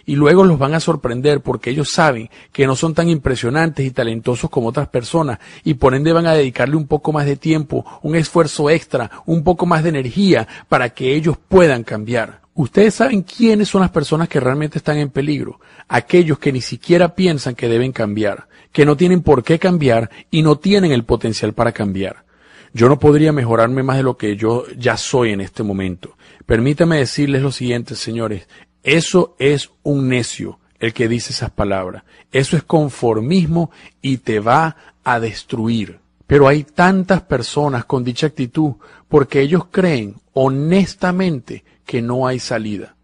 [0.07, 3.91] y luego los van a sorprender porque ellos saben que no son tan impresionantes y
[3.91, 7.85] talentosos como otras personas y por ende van a dedicarle un poco más de tiempo,
[8.01, 12.39] un esfuerzo extra, un poco más de energía para que ellos puedan cambiar.
[12.55, 17.13] Ustedes saben quiénes son las personas que realmente están en peligro, aquellos que ni siquiera
[17.13, 21.53] piensan que deben cambiar, que no tienen por qué cambiar y no tienen el potencial
[21.53, 22.25] para cambiar.
[22.73, 26.15] Yo no podría mejorarme más de lo que yo ya soy en este momento.
[26.45, 28.47] Permítame decirles lo siguiente, señores.
[28.83, 32.03] Eso es un necio, el que dice esas palabras.
[32.31, 35.99] Eso es conformismo y te va a destruir.
[36.25, 38.73] Pero hay tantas personas con dicha actitud
[39.07, 42.95] porque ellos creen honestamente que no hay salida.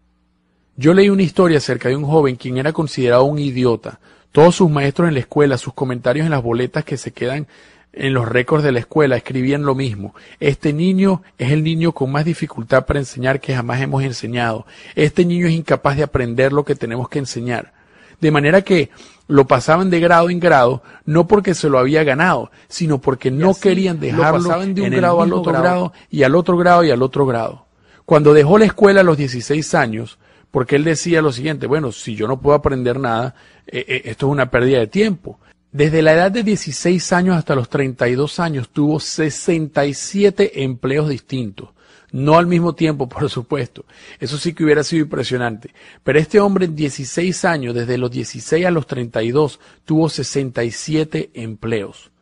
[0.76, 4.00] Yo leí una historia acerca de un joven quien era considerado un idiota,
[4.32, 7.46] todos sus maestros en la escuela, sus comentarios en las boletas que se quedan
[7.96, 10.14] en los récords de la escuela escribían lo mismo.
[10.40, 14.66] Este niño es el niño con más dificultad para enseñar que jamás hemos enseñado.
[14.94, 17.72] Este niño es incapaz de aprender lo que tenemos que enseñar.
[18.20, 18.90] De manera que
[19.26, 23.54] lo pasaban de grado en grado, no porque se lo había ganado, sino porque no
[23.54, 27.02] querían dejarlo pasaban de un grado al otro grado y al otro grado y al
[27.02, 27.66] otro grado.
[28.04, 30.18] Cuando dejó la escuela a los 16 años,
[30.50, 33.34] porque él decía lo siguiente, bueno, si yo no puedo aprender nada,
[33.66, 35.40] eh, eh, esto es una pérdida de tiempo.
[35.74, 41.70] Desde la edad de 16 años hasta los 32 años tuvo 67 empleos distintos.
[42.12, 43.84] No al mismo tiempo, por supuesto.
[44.20, 45.74] Eso sí que hubiera sido impresionante.
[46.04, 52.12] Pero este hombre en 16 años, desde los 16 a los 32, tuvo 67 empleos.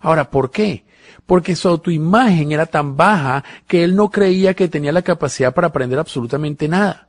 [0.00, 0.86] Ahora, ¿por qué?
[1.26, 5.66] Porque su autoimagen era tan baja que él no creía que tenía la capacidad para
[5.66, 7.08] aprender absolutamente nada.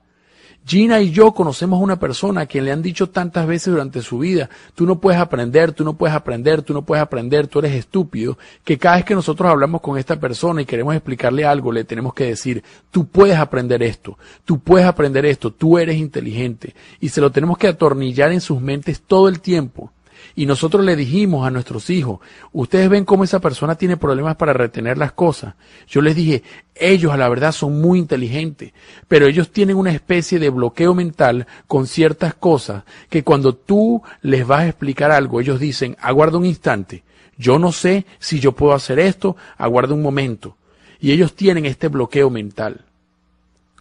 [0.65, 4.01] Gina y yo conocemos a una persona a quien le han dicho tantas veces durante
[4.01, 7.59] su vida, tú no puedes aprender, tú no puedes aprender, tú no puedes aprender, tú
[7.59, 11.71] eres estúpido, que cada vez que nosotros hablamos con esta persona y queremos explicarle algo,
[11.71, 16.73] le tenemos que decir, tú puedes aprender esto, tú puedes aprender esto, tú eres inteligente.
[17.01, 19.91] Y se lo tenemos que atornillar en sus mentes todo el tiempo.
[20.35, 22.19] Y nosotros le dijimos a nuestros hijos,
[22.51, 25.55] ustedes ven cómo esa persona tiene problemas para retener las cosas.
[25.87, 26.43] Yo les dije,
[26.75, 28.73] ellos a la verdad son muy inteligentes,
[29.07, 34.45] pero ellos tienen una especie de bloqueo mental con ciertas cosas que cuando tú les
[34.45, 37.03] vas a explicar algo, ellos dicen, aguarda un instante,
[37.37, 40.57] yo no sé si yo puedo hacer esto, aguarda un momento.
[40.99, 42.85] Y ellos tienen este bloqueo mental.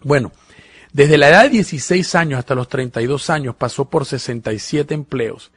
[0.02, 0.32] Bueno,
[0.92, 5.50] Desde la edad de 16 años hasta los 32 años pasó por 67 empleos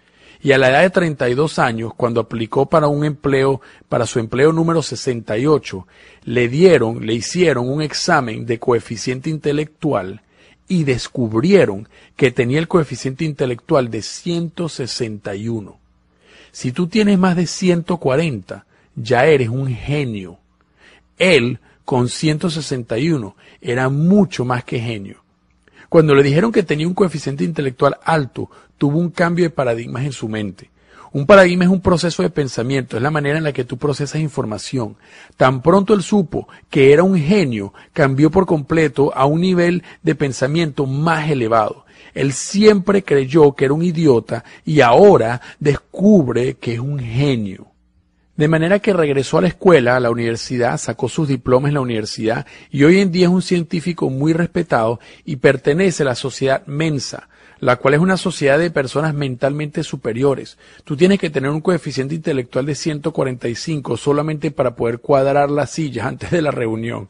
[0.45, 4.53] y a la edad de 32 años, cuando aplicó para un empleo, para su empleo
[4.53, 5.88] número 68,
[6.25, 10.21] le dieron, le hicieron un examen de coeficiente intelectual
[10.67, 15.79] y descubrieron que tenía el coeficiente intelectual de 161.
[16.51, 20.38] Si tú tienes más de 140, ya eres un genio.
[21.17, 25.25] Él, con 161, era mucho más que genio.
[25.89, 30.11] Cuando le dijeron que tenía un coeficiente intelectual alto, tuvo un cambio de paradigmas en
[30.11, 30.69] su mente.
[31.15, 34.19] Un paradigma es un proceso de pensamiento, es la manera en la que tú procesas
[34.19, 34.97] información.
[35.38, 40.15] Tan pronto él supo que era un genio, cambió por completo a un nivel de
[40.15, 41.85] pensamiento más elevado.
[42.13, 47.67] Él siempre creyó que era un idiota y ahora descubre que es un genio.
[48.35, 51.81] De manera que regresó a la escuela, a la universidad, sacó sus diplomas en la
[51.81, 56.65] universidad y hoy en día es un científico muy respetado y pertenece a la sociedad
[56.65, 60.57] Mensa, la cual es una sociedad de personas mentalmente superiores.
[60.83, 66.05] Tú tienes que tener un coeficiente intelectual de 145 solamente para poder cuadrar las sillas
[66.07, 67.09] antes de la reunión.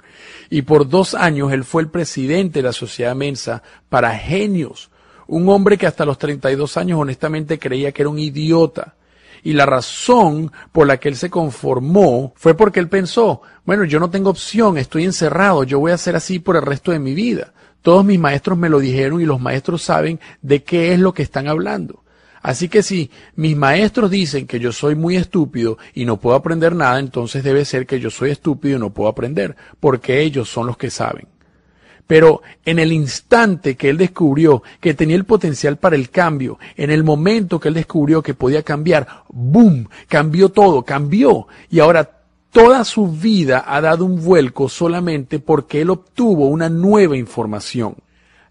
[0.49, 4.89] Y por dos años él fue el presidente de la sociedad Mensa para genios.
[5.27, 8.95] Un hombre que hasta los 32 años honestamente creía que era un idiota
[9.45, 13.99] y la razón por la que él se conformó fue porque él pensó, bueno, yo
[13.99, 17.13] no tengo opción, estoy encerrado, yo voy a ser así por el resto de mi
[17.13, 17.53] vida.
[17.85, 21.21] Todos mis maestros me lo dijeron y los maestros saben de qué es lo que
[21.21, 22.03] están hablando.
[22.41, 26.73] Así que si mis maestros dicen que yo soy muy estúpido y no puedo aprender
[26.73, 30.65] nada, entonces debe ser que yo soy estúpido y no puedo aprender, porque ellos son
[30.65, 31.27] los que saben.
[32.07, 36.89] Pero en el instante que él descubrió que tenía el potencial para el cambio, en
[36.89, 39.87] el momento que él descubrió que podía cambiar, ¡boom!
[40.07, 41.47] Cambió todo, cambió.
[41.69, 42.14] Y ahora
[42.55, 47.97] toda su vida ha dado un vuelco solamente porque él obtuvo una nueva información.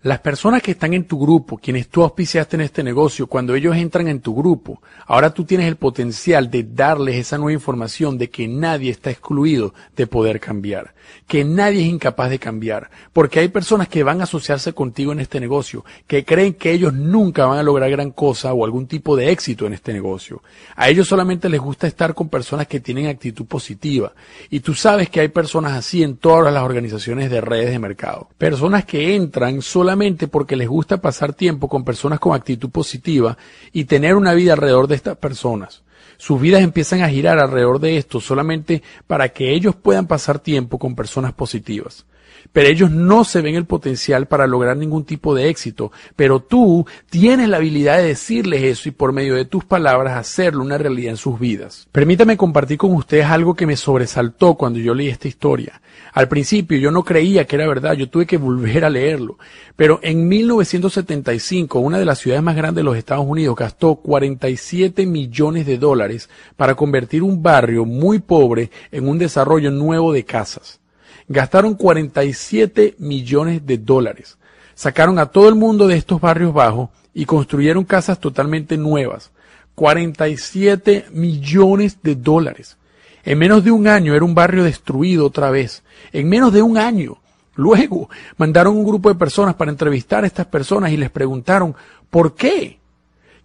[0.04, 3.74] Las personas que están en tu grupo, quienes tú auspiciaste en este negocio, cuando ellos
[3.74, 8.28] entran en tu grupo, ahora tú tienes el potencial de darles esa nueva información de
[8.28, 10.94] que nadie está excluido de poder cambiar,
[11.26, 15.20] que nadie es incapaz de cambiar, porque hay personas que van a asociarse contigo en
[15.20, 19.16] este negocio, que creen que ellos nunca van a lograr gran cosa o algún tipo
[19.16, 20.42] de éxito en este negocio.
[20.76, 24.12] A ellos solamente les gusta estar con personas que tienen actitud positiva.
[24.50, 28.28] Y tú sabes que hay personas así en todas las organizaciones de redes de mercado.
[28.36, 29.93] Personas que entran solamente
[30.28, 33.36] porque les gusta pasar tiempo con personas con actitud positiva
[33.72, 35.82] y tener una vida alrededor de estas personas.
[36.16, 40.78] Sus vidas empiezan a girar alrededor de esto solamente para que ellos puedan pasar tiempo
[40.78, 42.06] con personas positivas
[42.54, 46.86] pero ellos no se ven el potencial para lograr ningún tipo de éxito, pero tú
[47.10, 51.10] tienes la habilidad de decirles eso y por medio de tus palabras hacerlo una realidad
[51.10, 51.88] en sus vidas.
[51.90, 55.82] Permítame compartir con ustedes algo que me sobresaltó cuando yo leí esta historia.
[56.12, 59.36] Al principio yo no creía que era verdad, yo tuve que volver a leerlo,
[59.74, 65.06] pero en 1975 una de las ciudades más grandes de los Estados Unidos gastó 47
[65.06, 70.83] millones de dólares para convertir un barrio muy pobre en un desarrollo nuevo de casas
[71.28, 74.38] gastaron 47 millones de dólares.
[74.74, 79.30] Sacaron a todo el mundo de estos barrios bajos y construyeron casas totalmente nuevas.
[79.74, 82.76] 47 millones de dólares.
[83.24, 85.82] En menos de un año era un barrio destruido otra vez.
[86.12, 87.18] En menos de un año.
[87.56, 91.74] Luego mandaron un grupo de personas para entrevistar a estas personas y les preguntaron,
[92.10, 92.78] ¿por qué?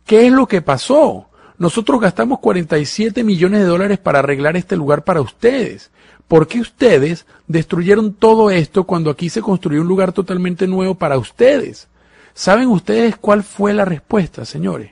[0.05, 1.29] ¿Qué es lo que pasó?
[1.59, 5.91] Nosotros gastamos 47 millones de dólares para arreglar este lugar para ustedes.
[6.29, 11.17] ¿Por qué ustedes destruyeron todo esto cuando aquí se construyó un lugar totalmente nuevo para
[11.17, 11.87] ustedes?
[12.35, 14.91] ¿Saben ustedes cuál fue la respuesta, señores?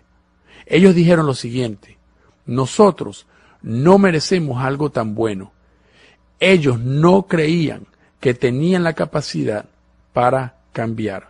[0.66, 2.00] Ellos dijeron lo siguiente,
[2.48, 3.28] nosotros
[3.62, 5.52] no merecemos algo tan bueno.
[6.40, 7.86] Ellos no creían
[8.20, 9.66] que tenían la capacidad
[10.14, 11.28] para cambiar.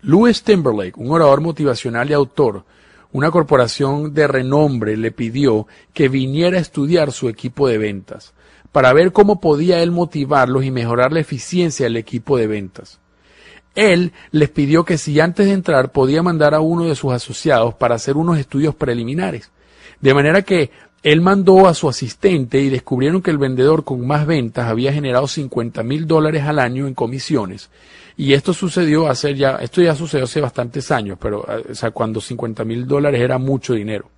[0.00, 2.64] Louis Timberlake, un orador motivacional y autor,
[3.10, 8.32] una corporación de renombre le pidió que viniera a estudiar su equipo de ventas
[8.72, 13.00] para ver cómo podía él motivarlos y mejorar la eficiencia del equipo de ventas.
[13.74, 17.74] Él les pidió que si antes de entrar podía mandar a uno de sus asociados
[17.74, 19.50] para hacer unos estudios preliminares.
[20.00, 20.70] De manera que
[21.02, 25.28] él mandó a su asistente y descubrieron que el vendedor con más ventas había generado
[25.28, 27.70] 50 mil dólares al año en comisiones.
[28.16, 32.64] Y esto sucedió hace ya, esto ya sucedió hace bastantes años, pero sea, cuando 50
[32.64, 34.10] mil dólares era mucho dinero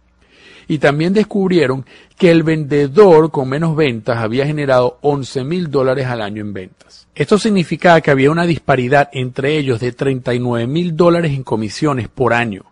[0.71, 1.85] y también descubrieron
[2.17, 7.09] que el vendedor con menos ventas había generado 11 mil dólares al año en ventas.
[7.13, 12.33] Esto significaba que había una disparidad entre ellos de 39 mil dólares en comisiones por
[12.33, 12.67] año.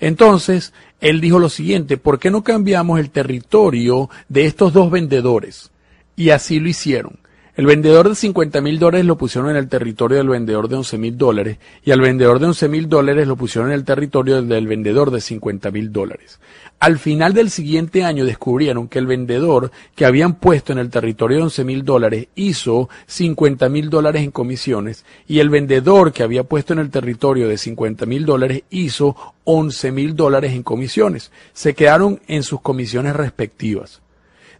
[0.00, 5.70] Entonces, él dijo lo siguiente, ¿por qué no cambiamos el territorio de estos dos vendedores?
[6.16, 7.20] Y así lo hicieron.
[7.56, 10.98] El vendedor de 50 mil dólares lo pusieron en el territorio del vendedor de 11
[10.98, 14.66] mil dólares y al vendedor de 11 mil dólares lo pusieron en el territorio del
[14.66, 16.38] vendedor de 50 mil dólares.
[16.80, 21.38] Al final del siguiente año descubrieron que el vendedor que habían puesto en el territorio
[21.38, 26.44] de 11 mil dólares hizo 50 mil dólares en comisiones y el vendedor que había
[26.44, 31.32] puesto en el territorio de 50 mil dólares hizo 11 mil dólares en comisiones.
[31.54, 34.02] Se quedaron en sus comisiones respectivas.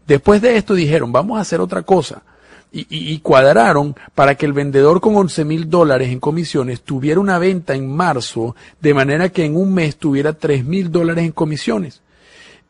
[0.07, 2.23] Después de esto dijeron, vamos a hacer otra cosa
[2.89, 7.75] y, cuadraron para que el vendedor con 11 mil dólares en comisiones tuviera una venta
[7.75, 12.03] en marzo, de manera que en un mes tuviera 3 mil dólares en comisiones.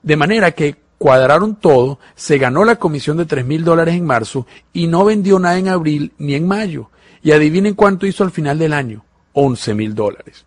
[0.02, 4.46] De manera que cuadraron todo, se ganó la comisión de 3 mil dólares en marzo
[4.72, 6.90] y no vendió nada en abril ni en mayo.
[7.22, 10.44] Y adivinen cuánto hizo al final del año, 11 mil dólares.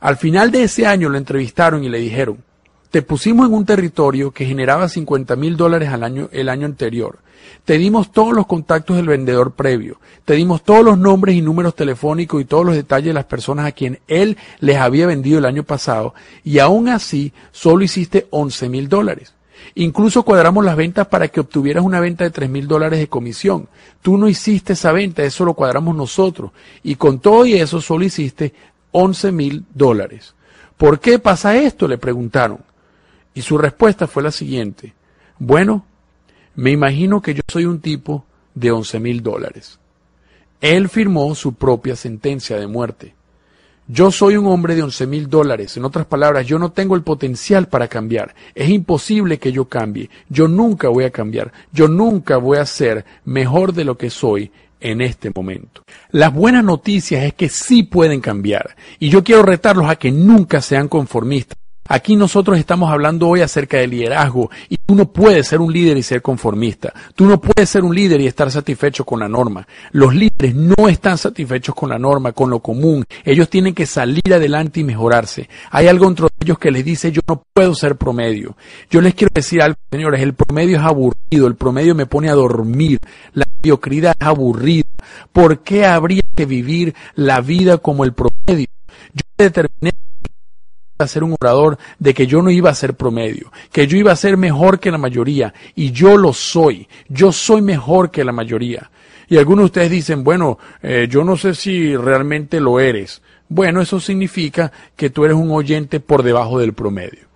[0.00, 2.42] Al final de ese año lo entrevistaron y le dijeron,
[2.90, 7.18] te pusimos en un territorio que generaba 50 mil dólares al año, el año anterior.
[7.64, 10.00] Te dimos todos los contactos del vendedor previo.
[10.24, 13.66] Te dimos todos los nombres y números telefónicos y todos los detalles de las personas
[13.66, 16.14] a quien él les había vendido el año pasado.
[16.44, 19.34] Y aún así, solo hiciste 11 mil dólares.
[19.74, 23.68] Incluso cuadramos las ventas para que obtuvieras una venta de 3 mil dólares de comisión.
[24.02, 26.52] Tú no hiciste esa venta, eso lo cuadramos nosotros.
[26.82, 28.54] Y con todo y eso solo hiciste
[28.92, 30.34] 11 mil dólares.
[30.76, 31.86] ¿Por qué pasa esto?
[31.86, 32.60] Le preguntaron.
[33.38, 34.94] Y su respuesta fue la siguiente.
[35.38, 35.84] Bueno,
[36.56, 39.78] me imagino que yo soy un tipo de 11 mil dólares.
[40.60, 43.14] Él firmó su propia sentencia de muerte.
[43.86, 45.76] Yo soy un hombre de 11 mil dólares.
[45.76, 48.34] En otras palabras, yo no tengo el potencial para cambiar.
[48.56, 50.10] Es imposible que yo cambie.
[50.28, 51.52] Yo nunca voy a cambiar.
[51.72, 55.84] Yo nunca voy a ser mejor de lo que soy en este momento.
[56.10, 58.74] Las buenas noticias es que sí pueden cambiar.
[58.98, 61.56] Y yo quiero retarlos a que nunca sean conformistas.
[61.90, 65.96] Aquí nosotros estamos hablando hoy acerca del liderazgo y tú no puedes ser un líder
[65.96, 66.92] y ser conformista.
[67.14, 69.66] Tú no puedes ser un líder y estar satisfecho con la norma.
[69.92, 73.06] Los líderes no están satisfechos con la norma, con lo común.
[73.24, 75.48] Ellos tienen que salir adelante y mejorarse.
[75.70, 78.54] Hay algo entre ellos que les dice yo no puedo ser promedio.
[78.90, 82.34] Yo les quiero decir algo, señores, el promedio es aburrido, el promedio me pone a
[82.34, 82.98] dormir,
[83.32, 84.88] la mediocridad es aburrida.
[85.32, 88.66] ¿Por qué habría que vivir la vida como el promedio?
[89.14, 89.92] Yo determiné
[91.04, 94.12] a ser un orador de que yo no iba a ser promedio, que yo iba
[94.12, 98.32] a ser mejor que la mayoría, y yo lo soy, yo soy mejor que la
[98.32, 98.90] mayoría.
[99.28, 103.20] Y algunos de ustedes dicen, bueno, eh, yo no sé si realmente lo eres.
[103.48, 107.28] Bueno, eso significa que tú eres un oyente por debajo del promedio.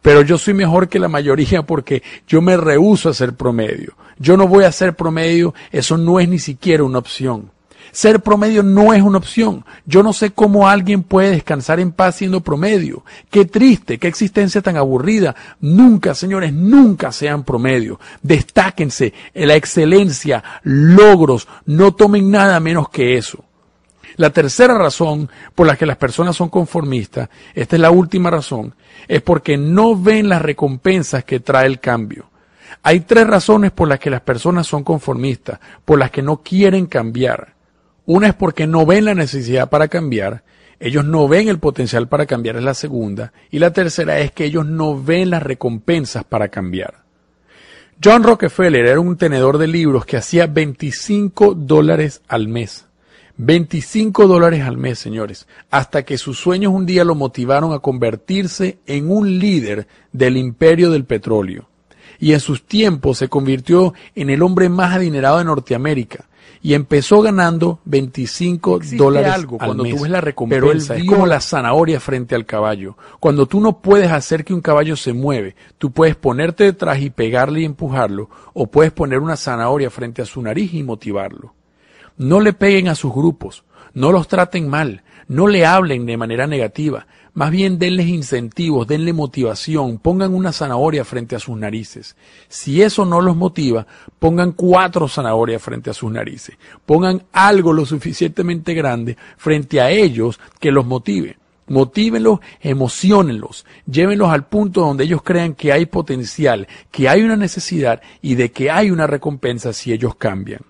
[0.00, 3.94] Pero yo soy mejor que la mayoría porque yo me rehúso a ser promedio.
[4.18, 7.50] Yo no voy a ser promedio, eso no es ni siquiera una opción.
[7.94, 9.64] Ser promedio no es una opción.
[9.86, 13.04] Yo no sé cómo alguien puede descansar en paz siendo promedio.
[13.30, 15.36] Qué triste, qué existencia tan aburrida.
[15.60, 18.00] Nunca, señores, nunca sean promedio.
[18.20, 23.44] Destáquense en la excelencia, logros, no tomen nada menos que eso.
[24.16, 28.74] La tercera razón por la que las personas son conformistas, esta es la última razón,
[29.06, 32.28] es porque no ven las recompensas que trae el cambio.
[32.82, 36.86] Hay tres razones por las que las personas son conformistas, por las que no quieren
[36.86, 37.53] cambiar.
[38.06, 40.42] Una es porque no ven la necesidad para cambiar,
[40.80, 43.32] ellos no ven el potencial para cambiar, es la segunda.
[43.50, 47.04] Y la tercera es que ellos no ven las recompensas para cambiar.
[48.02, 52.86] John Rockefeller era un tenedor de libros que hacía 25 dólares al mes.
[53.36, 58.78] 25 dólares al mes, señores, hasta que sus sueños un día lo motivaron a convertirse
[58.86, 61.68] en un líder del imperio del petróleo.
[62.20, 66.26] Y en sus tiempos se convirtió en el hombre más adinerado de Norteamérica
[66.64, 71.38] y empezó ganando 25 dólares algo al cuando tú ves la recompensa, es como la
[71.38, 72.96] zanahoria frente al caballo.
[73.20, 77.10] Cuando tú no puedes hacer que un caballo se mueve, tú puedes ponerte detrás y
[77.10, 81.52] pegarle y empujarlo, o puedes poner una zanahoria frente a su nariz y motivarlo.
[82.16, 83.62] No le peguen a sus grupos,
[83.92, 89.12] no los traten mal, no le hablen de manera negativa, más bien denles incentivos, denle
[89.12, 92.14] motivación, pongan una zanahoria frente a sus narices.
[92.48, 93.88] Si eso no los motiva,
[94.20, 96.56] pongan cuatro zanahorias frente a sus narices.
[96.86, 101.36] Pongan algo lo suficientemente grande frente a ellos que los motive.
[101.66, 108.00] Motívenlos, emocionenlos, llévenlos al punto donde ellos crean que hay potencial, que hay una necesidad
[108.22, 110.60] y de que hay una recompensa si ellos cambian.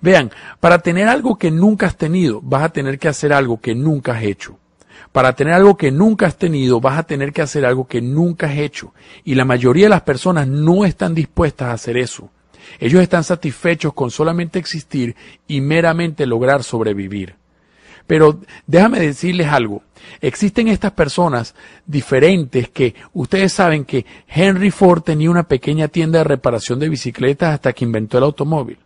[0.00, 0.30] Vean,
[0.60, 4.16] para tener algo que nunca has tenido, vas a tener que hacer algo que nunca
[4.16, 4.58] has hecho.
[5.12, 8.46] Para tener algo que nunca has tenido, vas a tener que hacer algo que nunca
[8.46, 8.94] has hecho.
[9.24, 12.30] Y la mayoría de las personas no están dispuestas a hacer eso.
[12.78, 17.36] Ellos están satisfechos con solamente existir y meramente lograr sobrevivir.
[18.06, 19.82] Pero déjame decirles algo.
[20.20, 21.54] Existen estas personas
[21.86, 27.54] diferentes que ustedes saben que Henry Ford tenía una pequeña tienda de reparación de bicicletas
[27.54, 28.78] hasta que inventó el automóvil.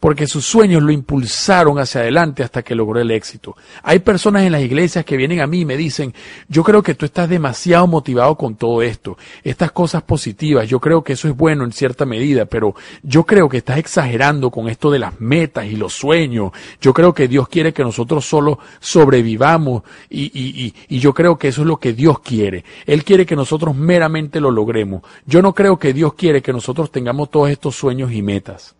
[0.00, 3.56] Porque sus sueños lo impulsaron hacia adelante hasta que logró el éxito.
[3.82, 6.14] Hay personas en las iglesias que vienen a mí y me dicen,
[6.48, 11.02] yo creo que tú estás demasiado motivado con todo esto, estas cosas positivas, yo creo
[11.02, 14.90] que eso es bueno en cierta medida, pero yo creo que estás exagerando con esto
[14.90, 19.82] de las metas y los sueños, yo creo que Dios quiere que nosotros solo sobrevivamos
[20.08, 22.64] y, y, y, yo creo que eso es lo que Dios quiere.
[22.86, 25.02] Él quiere que nosotros meramente lo logremos.
[25.26, 28.77] Yo no creo que Dios quiere que nosotros tengamos todos estos sueños y metas.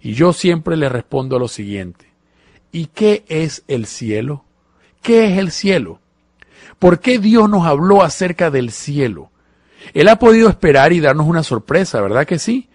[0.00, 2.06] Y yo siempre le respondo lo siguiente.
[2.72, 4.44] ¿Y qué es el cielo?
[5.02, 6.00] ¿Qué es el cielo?
[6.78, 9.30] ¿Por qué Dios nos habló acerca del cielo?
[9.94, 12.68] Él ha podido esperar y darnos una sorpresa, ¿verdad que sí?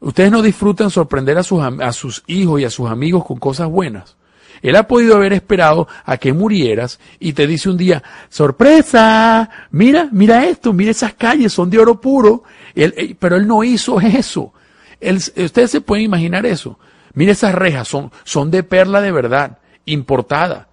[0.00, 3.68] Ustedes no disfrutan sorprender a sus, a sus hijos y a sus amigos con cosas
[3.68, 4.16] buenas.
[4.62, 10.08] Él ha podido haber esperado a que murieras y te dice un día, sorpresa, mira,
[10.12, 12.44] mira esto, mira esas calles, son de oro puro.
[12.74, 14.52] Él, pero él no hizo eso
[15.00, 16.78] ustedes se pueden imaginar eso.
[17.14, 20.68] Mire esas rejas, son, son de perla de verdad, importada.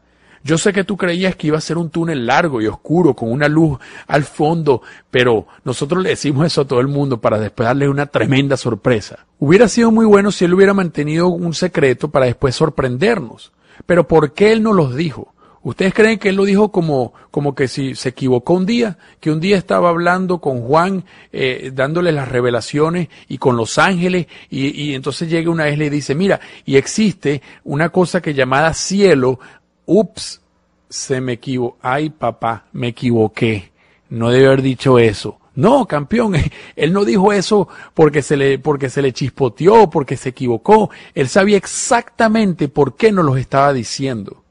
[0.46, 3.32] Yo sé que tú creías que iba a ser un túnel largo y oscuro con
[3.32, 7.66] una luz al fondo, pero nosotros le decimos eso a todo el mundo para después
[7.66, 9.20] darle una tremenda sorpresa.
[9.40, 13.54] Hubiera sido muy bueno si él hubiera mantenido un secreto para después sorprendernos.
[13.86, 15.33] Pero ¿por qué él no los dijo?
[15.64, 18.98] ¿Ustedes creen que él lo dijo como, como que si se equivocó un día?
[19.22, 24.28] Que un día estaba hablando con Juan, eh, dándole las revelaciones y con los ángeles,
[24.50, 28.34] y, y entonces llega una vez y le dice, mira, y existe una cosa que
[28.34, 29.40] llamada cielo,
[29.86, 30.42] ups,
[30.90, 33.72] se me equivocó, ay papá, me equivoqué,
[34.10, 35.40] no debe haber dicho eso.
[35.56, 36.34] No, campeón,
[36.76, 40.90] él no dijo eso porque se le, porque se le chispoteó, porque se equivocó.
[41.16, 44.43] Él sabía exactamente por qué nos lo estaba diciendo.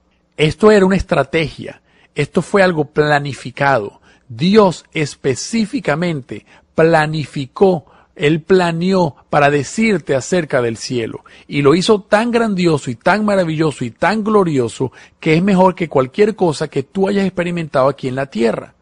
[0.43, 1.82] Esto era una estrategia,
[2.16, 4.01] esto fue algo planificado.
[4.28, 7.86] Dios específicamente planificó,
[8.16, 11.24] Él planeó para decirte acerca del cielo.
[11.47, 14.90] Y lo hizo tan grandioso y tan maravilloso y tan glorioso
[15.20, 18.74] que es mejor que cualquier cosa que tú hayas experimentado aquí en la tierra.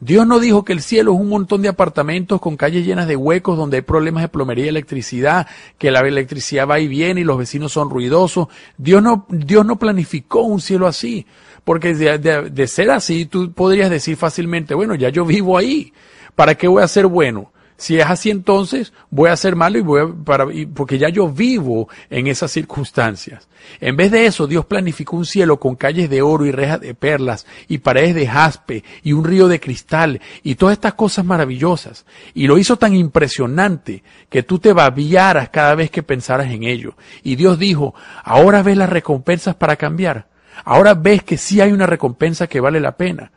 [0.00, 3.16] Dios no dijo que el cielo es un montón de apartamentos con calles llenas de
[3.16, 5.46] huecos donde hay problemas de plomería y electricidad,
[5.78, 8.48] que la electricidad va y viene y los vecinos son ruidosos.
[8.76, 11.26] Dios no, Dios no planificó un cielo así,
[11.64, 15.92] porque de, de ser así tú podrías decir fácilmente, bueno, ya yo vivo ahí,
[16.34, 17.50] ¿para qué voy a ser bueno?
[17.78, 21.28] Si es así, entonces voy a hacer malo y voy a, para, porque ya yo
[21.28, 23.48] vivo en esas circunstancias.
[23.80, 26.94] En vez de eso, Dios planificó un cielo con calles de oro y rejas de
[26.94, 32.06] perlas y paredes de jaspe y un río de cristal y todas estas cosas maravillosas.
[32.32, 36.96] Y lo hizo tan impresionante que tú te babiaras cada vez que pensaras en ello.
[37.22, 40.28] Y Dios dijo, ahora ves las recompensas para cambiar.
[40.64, 43.32] Ahora ves que sí hay una recompensa que vale la pena.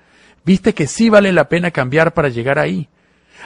[0.46, 2.88] Viste que sí vale la pena cambiar para llegar ahí.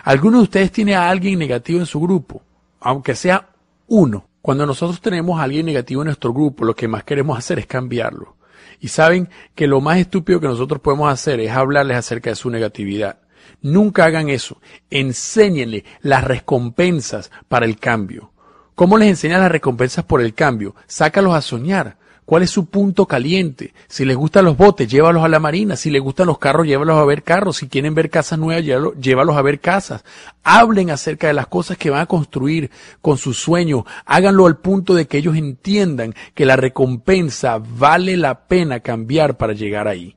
[0.04, 2.41] ¿Alguno de ustedes tiene a alguien negativo en su grupo?
[2.80, 3.50] Aunque sea
[3.88, 4.26] uno.
[4.41, 7.66] Cuando nosotros tenemos a alguien negativo en nuestro grupo, lo que más queremos hacer es
[7.66, 8.36] cambiarlo.
[8.82, 12.50] Y saben que lo más estúpido que nosotros podemos hacer es hablarles acerca de su
[12.50, 13.20] negatividad.
[13.62, 14.60] Nunca hagan eso.
[14.89, 18.34] Enséñenle las recompensas para el cambio.
[18.76, 20.76] ¿Cómo les enseñan las recompensas por el cambio?
[20.88, 21.98] Sácalos a soñar.
[22.26, 23.74] ¿Cuál es su punto caliente?
[23.88, 25.76] Si les gustan los botes, llévalos a la marina.
[25.76, 27.57] Si les gustan los carros, llévalos a ver carros.
[27.57, 30.03] Si quieren ver casas nuevas, llévalos a ver casas.
[30.43, 32.71] Hablen acerca de las cosas que van a construir
[33.01, 33.84] con sus sueños.
[34.05, 39.53] Háganlo al punto de que ellos entiendan que la recompensa vale la pena cambiar para
[39.53, 40.15] llegar ahí.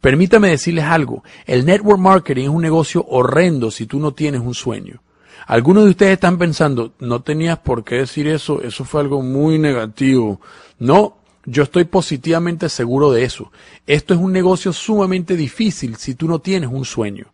[0.00, 1.24] Permítame decirles algo.
[1.46, 5.02] El network marketing es un negocio horrendo si tú no tienes un sueño.
[5.46, 9.58] Algunos de ustedes están pensando, no tenías por qué decir eso, eso fue algo muy
[9.58, 10.40] negativo.
[10.78, 13.50] No, yo estoy positivamente seguro de eso.
[13.86, 17.26] Esto es un negocio sumamente difícil si tú no tienes un sueño.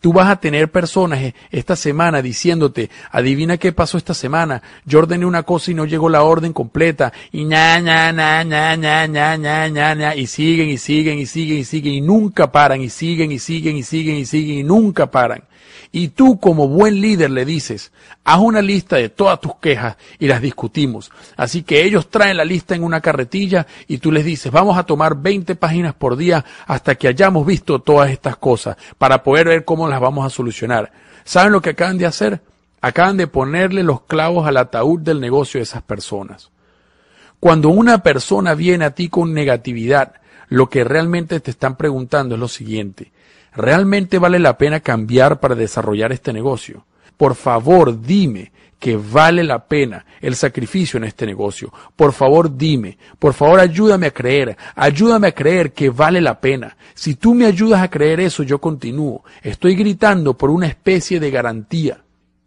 [0.00, 5.26] Tú vas a tener personas esta semana diciéndote, adivina qué pasó esta semana, yo ordené
[5.26, 9.36] una cosa y no llegó la orden completa, y na, na, na, na, na, na,
[9.36, 12.90] na, na, na, y siguen y siguen y siguen y siguen y nunca paran, y
[12.90, 15.42] siguen y siguen y siguen y siguen y nunca paran.
[15.90, 17.92] Y tú como buen líder le dices,
[18.24, 21.10] haz una lista de todas tus quejas y las discutimos.
[21.36, 24.84] Así que ellos traen la lista en una carretilla y tú les dices, vamos a
[24.84, 29.64] tomar 20 páginas por día hasta que hayamos visto todas estas cosas para poder ver
[29.64, 30.92] cómo las vamos a solucionar.
[31.24, 32.40] ¿Saben lo que acaban de hacer?
[32.80, 36.50] Acaban de ponerle los clavos al ataúd del negocio de esas personas.
[37.40, 40.14] Cuando una persona viene a ti con negatividad,
[40.48, 43.12] lo que realmente te están preguntando es lo siguiente.
[43.58, 46.84] ¿Realmente vale la pena cambiar para desarrollar este negocio?
[47.16, 51.72] Por favor, dime que vale la pena el sacrificio en este negocio.
[51.96, 52.98] Por favor, dime.
[53.18, 54.56] Por favor, ayúdame a creer.
[54.76, 56.76] Ayúdame a creer que vale la pena.
[56.94, 59.24] Si tú me ayudas a creer eso, yo continúo.
[59.42, 61.98] Estoy gritando por una especie de garantía.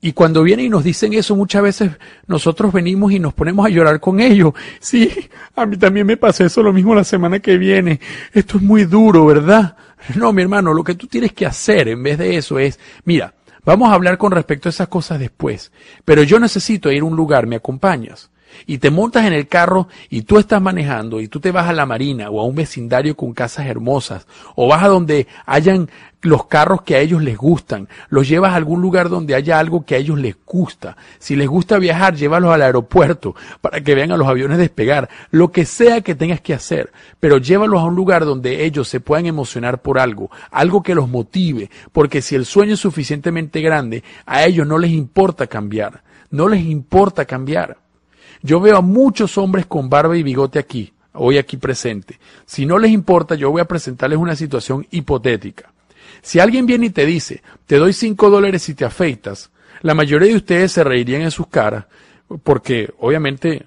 [0.03, 1.91] Y cuando vienen y nos dicen eso, muchas veces
[2.25, 4.53] nosotros venimos y nos ponemos a llorar con ellos.
[4.79, 5.11] Sí,
[5.55, 7.99] a mí también me pasa eso lo mismo la semana que viene.
[8.33, 9.75] Esto es muy duro, ¿verdad?
[10.15, 13.35] No, mi hermano, lo que tú tienes que hacer en vez de eso es, mira,
[13.63, 15.71] vamos a hablar con respecto a esas cosas después,
[16.05, 18.30] pero yo necesito ir a un lugar, ¿me acompañas?
[18.65, 21.73] Y te montas en el carro y tú estás manejando y tú te vas a
[21.73, 25.89] la marina o a un vecindario con casas hermosas o vas a donde hayan
[26.21, 29.85] los carros que a ellos les gustan, los llevas a algún lugar donde haya algo
[29.85, 30.95] que a ellos les gusta.
[31.19, 35.51] Si les gusta viajar, llévalos al aeropuerto para que vean a los aviones despegar, lo
[35.51, 39.25] que sea que tengas que hacer, pero llévalos a un lugar donde ellos se puedan
[39.25, 44.45] emocionar por algo, algo que los motive, porque si el sueño es suficientemente grande, a
[44.45, 47.80] ellos no les importa cambiar, no les importa cambiar.
[48.41, 52.19] Yo veo a muchos hombres con barba y bigote aquí, hoy aquí presente.
[52.45, 55.71] Si no les importa, yo voy a presentarles una situación hipotética.
[56.21, 60.29] Si alguien viene y te dice, te doy cinco dólares si te afeitas, la mayoría
[60.29, 61.85] de ustedes se reirían en sus caras,
[62.43, 63.65] porque obviamente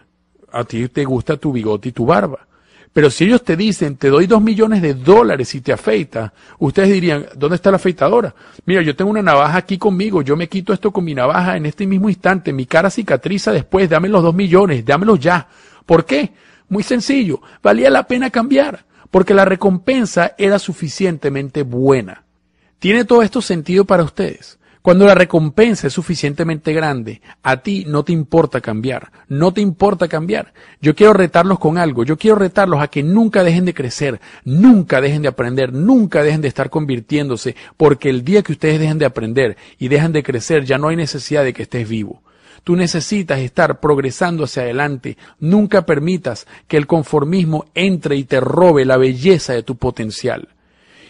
[0.53, 2.47] a ti te gusta tu bigote y tu barba.
[2.95, 6.31] Pero si ellos te dicen, te doy dos millones de dólares si te afeitas,
[6.61, 8.33] ustedes dirían, ¿dónde está la afeitadora?
[8.67, 11.67] Mira, yo tengo una navaja aquí conmigo, yo me quito esto con mi navaja en
[11.67, 15.49] este mismo instante, mi cara cicatriza después, dame los dos millones, dámelos ya.
[15.85, 16.35] ¿Por qué?
[16.69, 22.23] Muy sencillo, valía la pena cambiar, porque la recompensa era suficientemente buena.
[22.79, 24.61] ¿Tiene todo esto sentido para ustedes?
[24.85, 30.09] Cuando la recompensa es suficientemente grande, a ti no te importa cambiar, no te importa
[30.09, 30.53] cambiar.
[30.79, 35.01] Yo quiero retarlos con algo, yo quiero retarlos a que nunca dejen de crecer, nunca
[35.01, 39.07] dejen de aprender, nunca dejen de estar convirtiéndose, porque el día que ustedes dejen de
[39.07, 42.23] aprender y dejan de crecer ya no hay necesidad de que estés vivo.
[42.63, 45.17] Tú necesitas estar progresando hacia adelante.
[45.41, 50.51] Nunca permitas que el conformismo entre y te robe la belleza de tu potencial.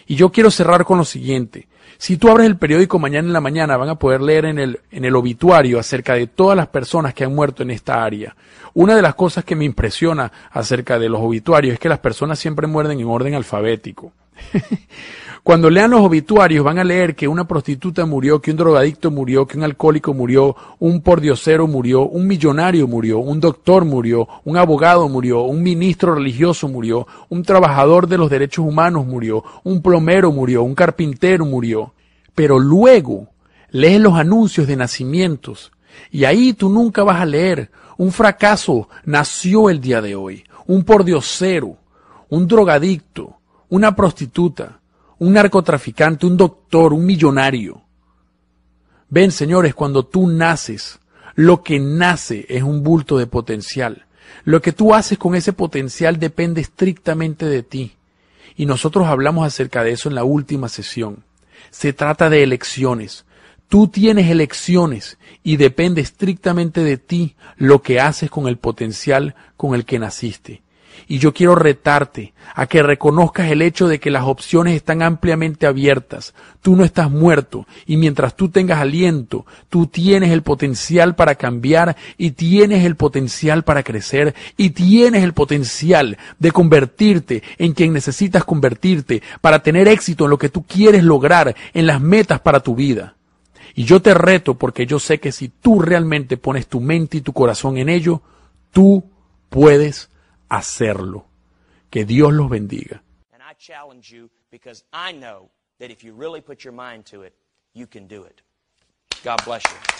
[0.07, 1.67] Y yo quiero cerrar con lo siguiente.
[1.97, 4.79] Si tú abres el periódico mañana en la mañana, van a poder leer en el,
[4.91, 8.35] en el obituario acerca de todas las personas que han muerto en esta área.
[8.73, 12.39] Una de las cosas que me impresiona acerca de los obituarios es que las personas
[12.39, 14.11] siempre mueren en orden alfabético.
[15.45, 19.45] Cuando lean los obituarios van a leer que una prostituta murió, que un drogadicto murió,
[19.45, 25.07] que un alcohólico murió, un pordiosero murió, un millonario murió, un doctor murió, un abogado
[25.07, 30.63] murió, un ministro religioso murió, un trabajador de los derechos humanos murió, un plomero murió,
[30.63, 31.93] un carpintero murió.
[32.33, 33.27] Pero luego
[33.69, 35.71] lees los anuncios de nacimientos
[36.09, 37.69] y ahí tú nunca vas a leer
[37.99, 41.77] un fracaso nació el día de hoy, un pordiosero,
[42.29, 43.37] un drogadicto,
[43.69, 44.79] una prostituta,
[45.19, 47.81] un narcotraficante, un doctor, un millonario.
[49.09, 50.99] Ven, señores, cuando tú naces,
[51.35, 54.05] lo que nace es un bulto de potencial.
[54.43, 57.93] Lo que tú haces con ese potencial depende estrictamente de ti.
[58.57, 61.23] Y nosotros hablamos acerca de eso en la última sesión.
[61.71, 63.25] Se trata de elecciones.
[63.67, 69.75] Tú tienes elecciones y depende estrictamente de ti lo que haces con el potencial con
[69.75, 70.61] el que naciste.
[71.07, 75.67] Y yo quiero retarte a que reconozcas el hecho de que las opciones están ampliamente
[75.67, 76.33] abiertas.
[76.61, 81.95] Tú no estás muerto y mientras tú tengas aliento, tú tienes el potencial para cambiar
[82.17, 88.43] y tienes el potencial para crecer y tienes el potencial de convertirte en quien necesitas
[88.43, 92.75] convertirte para tener éxito en lo que tú quieres lograr, en las metas para tu
[92.75, 93.15] vida.
[93.75, 97.21] Y yo te reto porque yo sé que si tú realmente pones tu mente y
[97.21, 98.21] tu corazón en ello,
[98.71, 99.03] tú
[99.49, 100.09] puedes
[100.49, 101.27] hacerlo.
[101.89, 103.03] Que Dios los bendiga.
[103.31, 107.23] And I challenge you because I know that if you really put your mind to
[107.23, 107.33] it,
[107.73, 108.41] you can do it.
[109.23, 109.95] God bless you.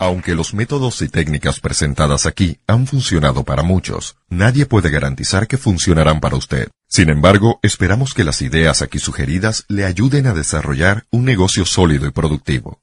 [0.00, 5.58] Aunque los métodos y técnicas presentadas aquí han funcionado para muchos, nadie puede garantizar que
[5.58, 6.70] funcionarán para usted.
[6.90, 12.04] Sin embargo, esperamos que las ideas aquí sugeridas le ayuden a desarrollar un negocio sólido
[12.08, 12.80] y productivo.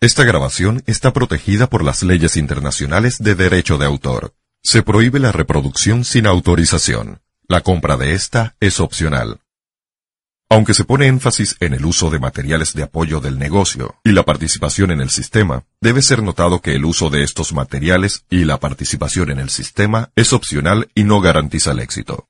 [0.00, 4.34] Esta grabación está protegida por las leyes internacionales de derecho de autor.
[4.62, 7.20] Se prohíbe la reproducción sin autorización.
[7.46, 9.40] La compra de esta es opcional.
[10.48, 14.22] Aunque se pone énfasis en el uso de materiales de apoyo del negocio y la
[14.22, 18.58] participación en el sistema, debe ser notado que el uso de estos materiales y la
[18.60, 22.28] participación en el sistema es opcional y no garantiza el éxito.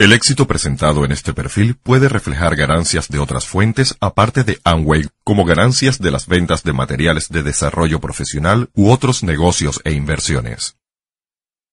[0.00, 5.08] El éxito presentado en este perfil puede reflejar ganancias de otras fuentes aparte de Amway,
[5.24, 10.76] como ganancias de las ventas de materiales de desarrollo profesional u otros negocios e inversiones.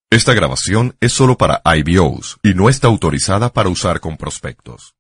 [0.10, 4.96] Esta grabación es solo para IBOs y no está autorizada para usar con prospectos.